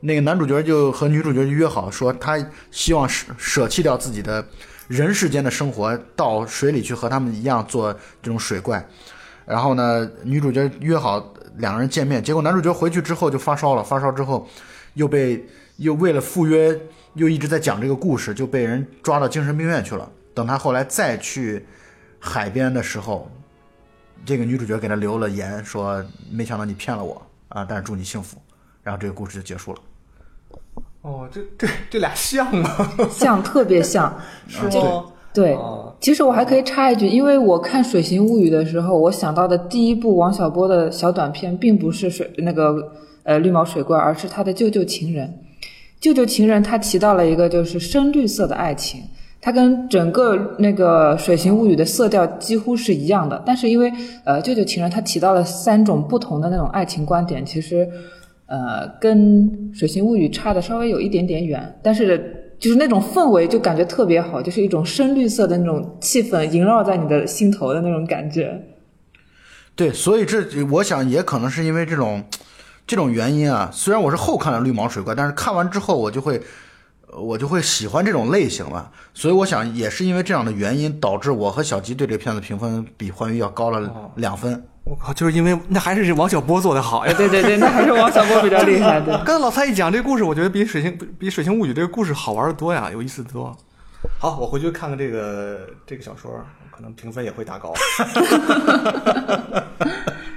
[0.00, 4.42] 那个男主角就和女主角就约好，说他希望舍舍弃掉自己的
[4.88, 7.92] 人世间的生活，到水里去和他们一样做
[8.22, 8.82] 这种水怪。
[9.44, 14.48] 然后呢，女主角约好两个人见面，结果男主角回去之后就发烧了，发烧之后
[14.94, 15.46] 又被
[15.76, 16.74] 又为了赴约，
[17.12, 20.10] 又一直在讲这个故事，就被人抓到精神病院去了。
[20.34, 21.64] 等他后来再去
[22.18, 23.30] 海边的时候，
[24.24, 28.36] 这个女主角给他留了言，说没想到你骗了我啊，但是祝你幸福。
[28.82, 29.78] 然后这个故事就结束了。
[31.02, 32.70] 哦，这这这俩像吗？
[33.10, 34.16] 像特别像。
[34.48, 35.04] 是吗？
[35.34, 45.38] 对哦，其实我还可以插一句，因为我看《水形物语》的时候，我想到的第一部王小波的小短片，并不是水那个呃绿毛水怪，而是他的舅舅情人。
[46.00, 49.02] 舅舅情人他提到了一个就是深绿色的爱情，
[49.42, 53.42] 它跟整个那个《水形物语》的色调几乎是一样的。
[53.44, 53.92] 但是因为
[54.24, 57.86] 呃舅舅情人他提到了三种不同的那种爱情观点，其实
[58.46, 62.38] 呃跟《水形物语》差的稍微有一点点远，但是。
[62.62, 68.56] 就是那种氛围，就感觉特别好，就是一种深绿色的那种气氛萦绕在你的心头的那种感觉。
[69.74, 72.22] 对，所以这我想也可能是因为这种
[72.86, 73.68] 这种原因啊。
[73.72, 76.40] 虽然我是后看了《绿毛水怪》，但是看完之后我就会
[77.12, 78.90] 我就会喜欢这种类型了。
[79.14, 84.62] 所以我想也是因为这样的原因，导致我和小吉对这片子评分比欢愉要高了两分。
[84.84, 87.14] 我靠，就是因为那还是王小波做的好呀。
[87.16, 89.16] 对对对，那还是王小波比较厉害的。
[89.18, 93.56] 刚才老蔡一讲这故事，我觉得比《水星比《水星物语》这个故事好玩的多呀，有意思的多。
[94.18, 96.32] 好，我回去看看这个这个小说，
[96.72, 97.72] 可能评分也会打高。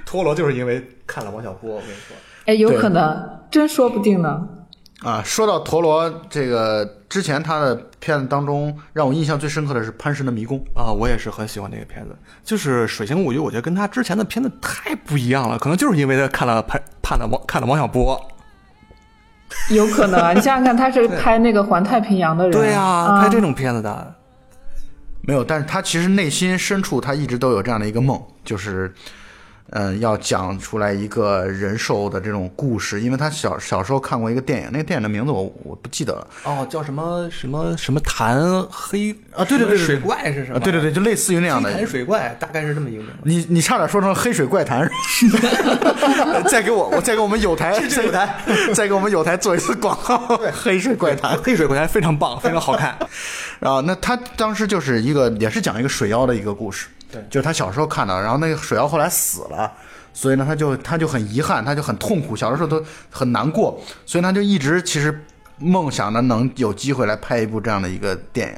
[0.04, 2.16] 陀螺就是因为看了王小波，我跟你说。
[2.44, 4.48] 哎，有可能，真说不定呢。
[5.02, 12.16] 啊，说到陀螺，这个之前他的片子当中，让我印象最深刻的是《潘神的迷宫》啊，我也是很喜欢这个片子。
[12.42, 18.20] 就是《水形物语》，我觉得跟他之前的片子太不一样了，可能就是因为他看了潘看了王看了王小波。
[19.70, 24.14] 有可能啊，你想想看，他是拍那个环太平洋的人，对呀、啊，拍这种片子的。
[25.20, 28.94] 没有，但是他其实内心深处，他一直都有这样的一个梦，就是，
[29.70, 33.00] 嗯、要讲出来一个人兽的这种故事。
[33.00, 40.60] 因为他小小时候看过一个电影，那个电影的名字我我不记得了哦，叫什么什么什么潭黑啊对对对水怪是什么？
[40.60, 41.76] 对对对，就类似于那样的黑。
[41.76, 43.18] 潭水怪大概是这么一个名字。
[43.22, 44.88] 你你差点说成黑水怪谈，
[46.48, 48.34] 再给我我再给我们有台有台
[48.74, 51.36] 再给我们有台做一次广告，对黑水怪谈。
[51.42, 52.96] 黑水怪谈非常棒，非常好看。
[53.60, 59.72] 然后那他当时就是一个也是讲一个水妖的一个故事，对就是他小时候看到，然后那个水妖后来死了，
[60.12, 65.24] 所以呢他就他就很遗憾，他就很痛苦，小的时候都很难过，所以他就一直其实
[65.58, 68.54] 梦想着能有机会来拍一部这样的一个电影。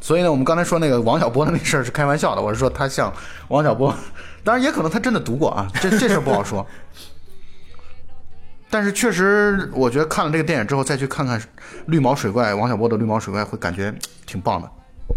[0.00, 3.12] 所以呢，我们刚才说那个王小波的那事儿是开玩笑的，我是说他像
[3.48, 3.94] 王小波，
[4.44, 6.66] 当然也可能他真的读过啊，这这事儿不好说。
[8.68, 11.40] 但是确实，我觉得看了这个电影之后，再去看看
[11.86, 13.94] 绿毛水怪王小波的绿毛水怪，会感觉
[14.26, 14.68] 挺棒的。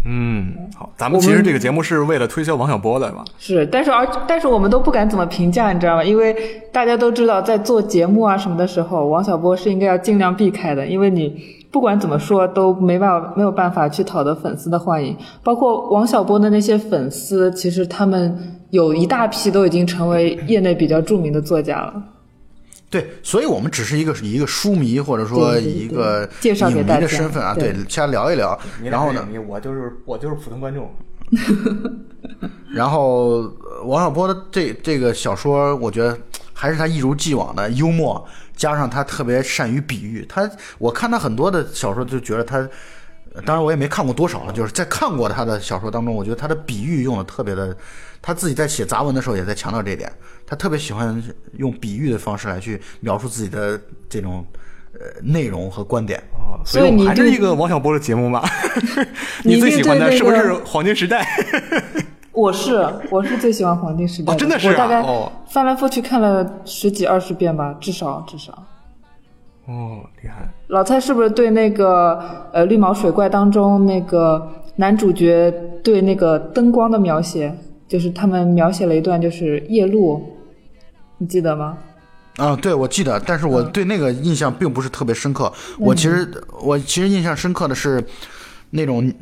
[0.04, 3.24] 嗯，好，咱们其实这个节目是为了推销王小波的吧。
[3.38, 6.04] 是，但是而但是我们都不敢怎么评价，你知道吗？
[6.04, 6.34] 因为
[6.72, 11.34] 大家都知道，在做节目啊什么的时候，王小波是应该要尽量避开的，因为你
[11.70, 15.16] 不管怎么说都没办法没有办法去讨得粉丝的欢迎。
[15.42, 21.94] 包括王小波的那些粉丝，其实他们有一大批都已经成为业内比较著名的作家了。
[22.90, 28.58] 对，所以我们只是一个以一个书迷或者说一个介绍给影迷大家的身份啊，对对，瞎聊一聊。
[28.82, 30.90] 然后呢，我就是我就是普通观众。
[32.72, 36.16] 然后呃王小波的这这个小说，我觉得
[36.54, 38.26] 还是他一如既往的幽默，
[38.56, 40.24] 加上他特别善于比喻。
[40.26, 42.56] 他我看他很多的小说，就觉得他，
[43.34, 47.76] 呃当然我也没看过多少了，就是在看过他的小说当中，我觉得他的比喻用的特别的，
[48.28, 50.12] 他自己在写杂文的时候也在强调这一点。
[50.46, 51.22] 他特别喜欢
[51.56, 54.44] 用比喻的方式来去描述自己的这种
[54.92, 56.22] 呃内容和观点。
[56.34, 58.44] 哦，所以还是一个王小波的节目嘛。
[59.44, 61.26] 你你最喜欢的是不是黄金时代？
[62.32, 68.52] 我是我是最喜欢黄金时代哦真的是啊我大概哦翻来覆去看了十几二十遍吧，至少至少。
[69.64, 70.46] 哦，厉害！
[70.66, 75.50] 老蔡是不是对那个呃绿毛水怪当中那个男主角
[75.82, 77.54] 对那个灯光的描写，
[77.88, 80.36] 就是他们描写了一段就是夜路，
[81.16, 81.78] 你记得吗？
[82.36, 85.52] 啊，对，我记得，但是我对那个印象并不是特别深刻。
[85.78, 86.30] 我其实
[86.60, 88.00] 我其实印象深刻的是
[88.70, 89.12] 那种，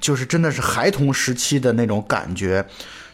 [0.00, 2.64] 就是真的是孩童时期的那种感觉，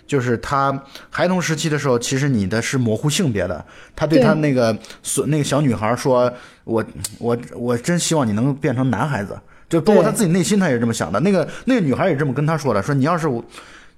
[0.06, 3.62] 就是他孩童时期的时候，其实你的是模糊性别的。
[3.94, 6.32] 他对对他那个所那个小女孩说
[6.64, 6.82] ：“我
[7.18, 9.38] 我我真希望你能变成男孩子。”
[9.68, 11.20] 就包括他自己内心，他也是这么想的。
[11.20, 13.44] 那个那个女孩也这么跟他说的：“说你要是我，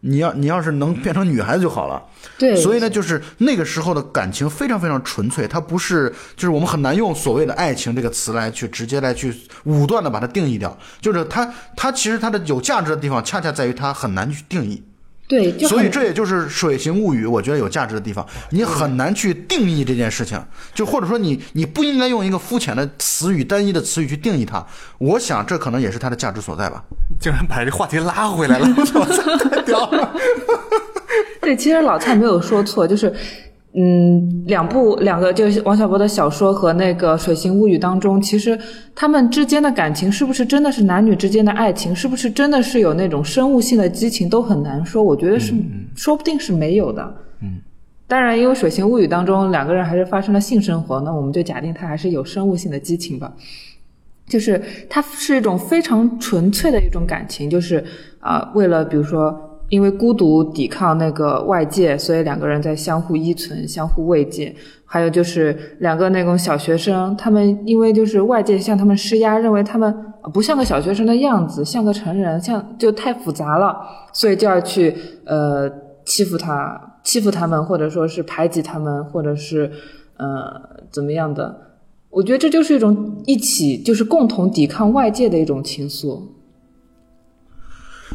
[0.02, 2.02] 你要你要是能变成女孩子就好了。”
[2.38, 9.34] 对，所以呢，就是那个时候的感情非常非常纯粹，它不是就是我们很难用所谓的爱情这个词来去直接来去
[9.64, 10.76] 武断的把它定义掉。
[11.00, 14.82] 就是它它其实它的有价值的地方，恰恰在于它很难去定义。
[15.32, 20.38] 对，就所以这也就是《水形物语》我觉得有价值的地方，你很难去定义这件事情，
[20.74, 24.62] 就或者说你你不应该用一个肤浅的词语、单一的词语去定义它。
[24.98, 26.84] 我想这可能也是它的价值所在吧。
[27.18, 29.06] 竟然把这话题拉回来了，我操，
[29.38, 30.14] 太屌了！
[31.40, 33.10] 对，其实老蔡没有说错，就是，
[33.74, 38.58] 嗯，两部两个就是王小波的小说和那个《水形物语》当中，其实
[38.94, 45.02] 他们之间的感情是不是真的是男女之间的爱情，是不是真的是有那种生物性的激情，都很难说。
[45.02, 45.54] 我觉得是，
[45.94, 47.14] 说不定是没有的。
[47.40, 47.60] 嗯，
[48.06, 53.32] 当然，因为《水形物语》当中两个人还是发生了性生活，那我们就假定他还是有生物性的激情吧。
[54.28, 57.82] 就是它是一种非常纯粹的一种感情，就是
[58.20, 64.54] 啊、为了比如说因为孤独抵抗那个外界，所以两个人在相互依存、相互慰藉。
[64.84, 73.74] 还有就是两个那种小学生，他们因为就是外界向他们施压，认为他们不像个小学生的样子，像个成人，像就太复杂了，
[74.12, 74.94] 所以就要去
[75.24, 75.66] 呃
[76.04, 79.72] 欺负他、欺负他们，或者说是排挤他们，或者是
[80.18, 80.52] 呃
[80.90, 81.78] 怎么样的。
[82.10, 86.20] 我觉得这就是一种一起，就是共同抵抗外界的一种情愫。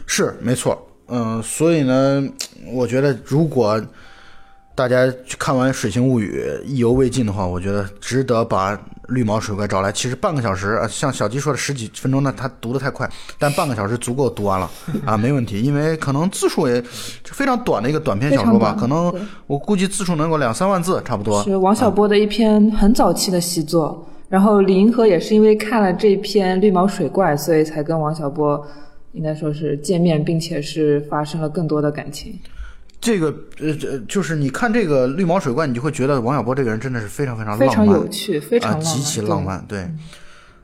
[0.05, 0.77] 是没错，
[1.07, 2.23] 嗯，所以呢，
[2.73, 3.81] 我觉得如果
[4.75, 9.91] 大家去看完《水形物语》意犹未尽的话，我觉得值得把绿毛水怪找来。
[9.91, 14.69] 其实半个小时，呃像小鸡说的十几分钟呢，他读的太快，但半个小时足够读完了
[15.03, 15.61] 啊，没问题。
[15.61, 16.79] 因为可能字数也
[17.25, 19.11] 非常短的一个短篇小说吧，可能
[19.47, 21.41] 我估计字数能够两三万字差不多。
[21.43, 24.05] 是王小波的一篇很早期的习作。
[24.29, 28.61] 然后李银河也是因为看了这篇《绿毛水怪》，所以才跟王小波
[29.17, 32.39] 应该说是见面，并且是发生了更多的感情。
[33.01, 33.27] 这个
[33.59, 39.87] 呃，这就是你看这个绿毛水怪，你就会觉得王小波这个人真的是非常非常浪漫非常，有趣，非常啊，极其浪漫，对。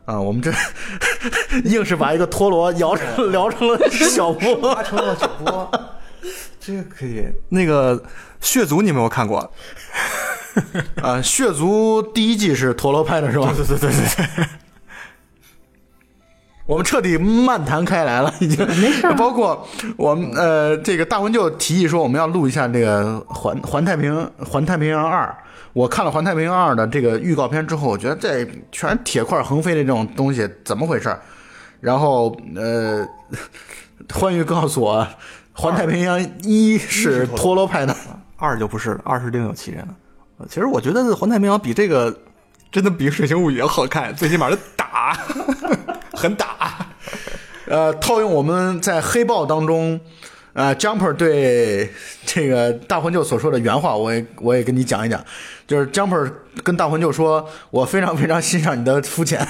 [0.05, 0.51] 啊，我们这
[1.63, 5.71] 硬是把一个陀螺摇成聊成了小波， 成了小波，
[6.59, 7.23] 这个可以。
[7.49, 8.03] 那个
[8.41, 9.49] 血族你有没有看过？
[11.01, 13.53] 啊，血族第一季是陀螺拍的是吧？
[13.55, 14.45] 对对对对对，
[16.66, 18.66] 我们彻底漫谈开来了，已经。
[18.80, 25.36] 没事包括我们呃，这个大文就提议说我们要录一下这个环环太平环太平洋二。
[25.74, 31.14] 我看了环太平洋二的这个预告片之后，我觉得这全铁块横飞的这种东西怎么回事？
[31.82, 33.05] 然后呃，
[34.14, 35.05] 欢愉告诉我，
[35.51, 37.93] 环太平洋一是陀螺拍的。
[38.38, 39.86] 二就不是了，二是另有其人
[40.49, 42.14] 其实我觉得《环太平洋》比这个
[42.72, 45.18] 真的比《水形物语》要好看，最起码是打，
[46.24, 46.88] 很打。
[47.65, 49.99] 呃，套用我们在黑豹当中，
[50.53, 51.91] 呃，Jumper 对
[52.26, 55.21] 这个大魂舅所说的原话，我也我也跟你讲一讲，
[55.67, 56.32] 就是 Jumper
[56.63, 59.45] 跟大魂舅说：“我非常非常欣赏你的肤浅。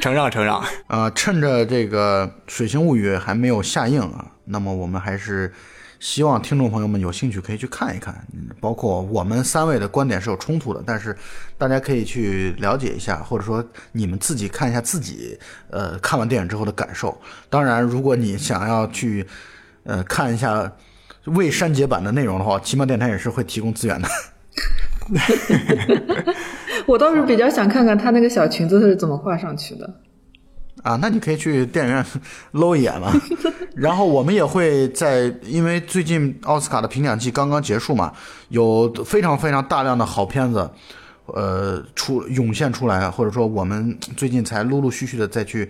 [0.00, 5.52] 承 让承让，”啊，趁着这个《水星物语》还没有下映啊，那么我们还是
[6.00, 11.16] 希望听众朋友们有兴趣可以去看一看，嗯包括我们三位的观点是有冲突的，但是
[11.56, 15.38] 大家可以去了解一下，或者说你们自己看一下自己
[15.70, 17.20] 呃看完电影之后的感受。
[17.50, 19.26] 当然，如果你想要去
[19.84, 20.72] 呃看一下
[21.24, 24.08] 未删节版的内容的话，奇妙电台也是会提供资源的。
[26.86, 29.94] 我倒是比较想看看他那个小裙子是怎么画上去的。
[30.82, 32.04] 啊，那你可以去电影院
[32.52, 33.12] 搂一眼嘛。
[33.76, 38.12] 然后我们也会在，因为最近奥斯卡的评奖季刚刚结束嘛，
[38.48, 40.68] 有非常非常大量的好片子，
[41.34, 45.68] 呃，出涌现出来，或者说我们最近才陆陆续续的再去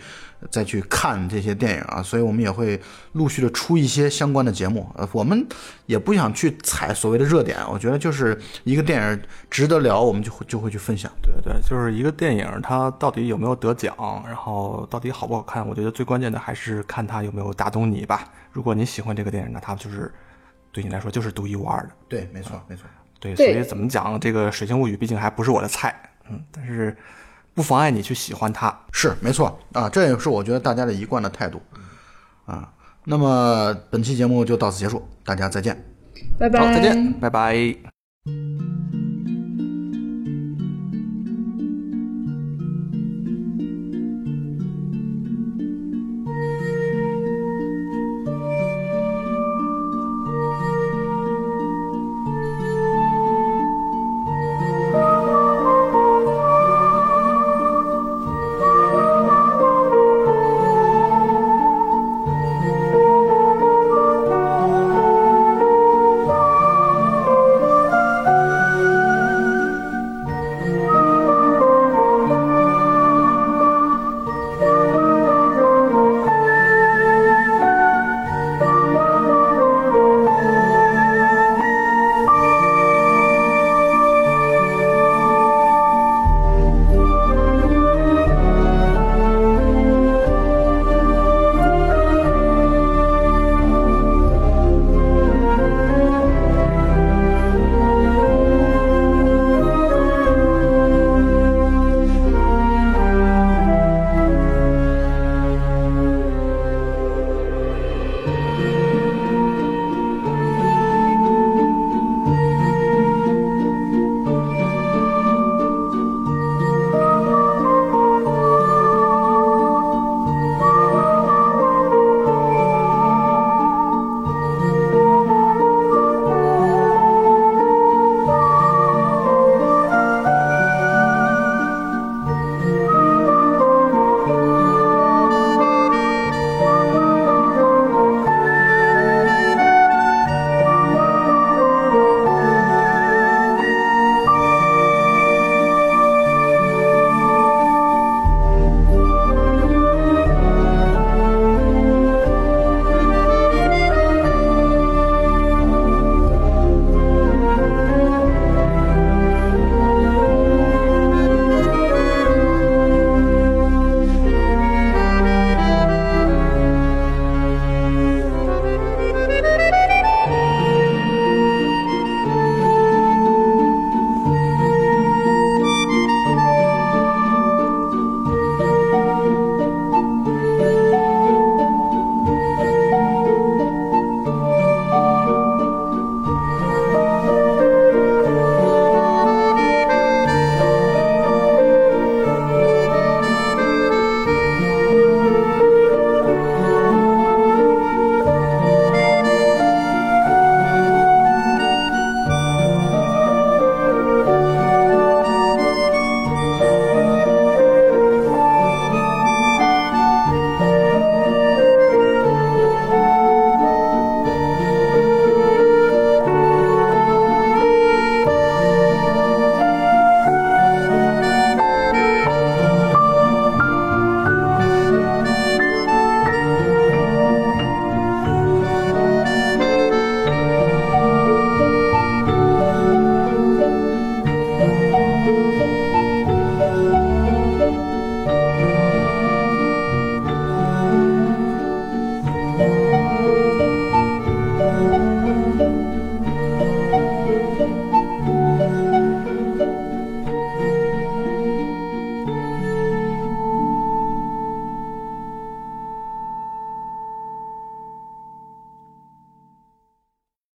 [0.50, 2.80] 再去看这些电影啊，所以我们也会
[3.12, 4.88] 陆续的出一些相关的节目。
[4.94, 5.46] 呃，我们
[5.86, 11.10] 也不想去踩所谓的热点，我觉得就是一个电影值得聊，我们就会就会去分享。
[11.22, 13.94] 对对，就是一个电影，它到底有没有得奖，
[14.26, 18.32] 然后到底好不好看，我觉得最关键的还是看它有没有打动你吧。
[18.52, 20.12] 如果你喜欢这个电影，那它就是
[20.70, 21.90] 对你来说就是独一无二的。
[22.08, 22.84] 对，没错，没错。
[23.20, 25.94] 对，所以怎么讲，这个《水星物语》毕竟还不是我的菜，
[26.30, 26.96] 嗯，但是
[27.54, 28.76] 不妨碍你去喜欢它。
[28.92, 31.60] 是没错啊，这也是我觉得大家的一贯的态度
[32.46, 32.72] 啊。
[33.04, 35.76] 那么本期节目就到此结束，大家再见。
[36.38, 38.87] 拜拜，好，再见，拜拜。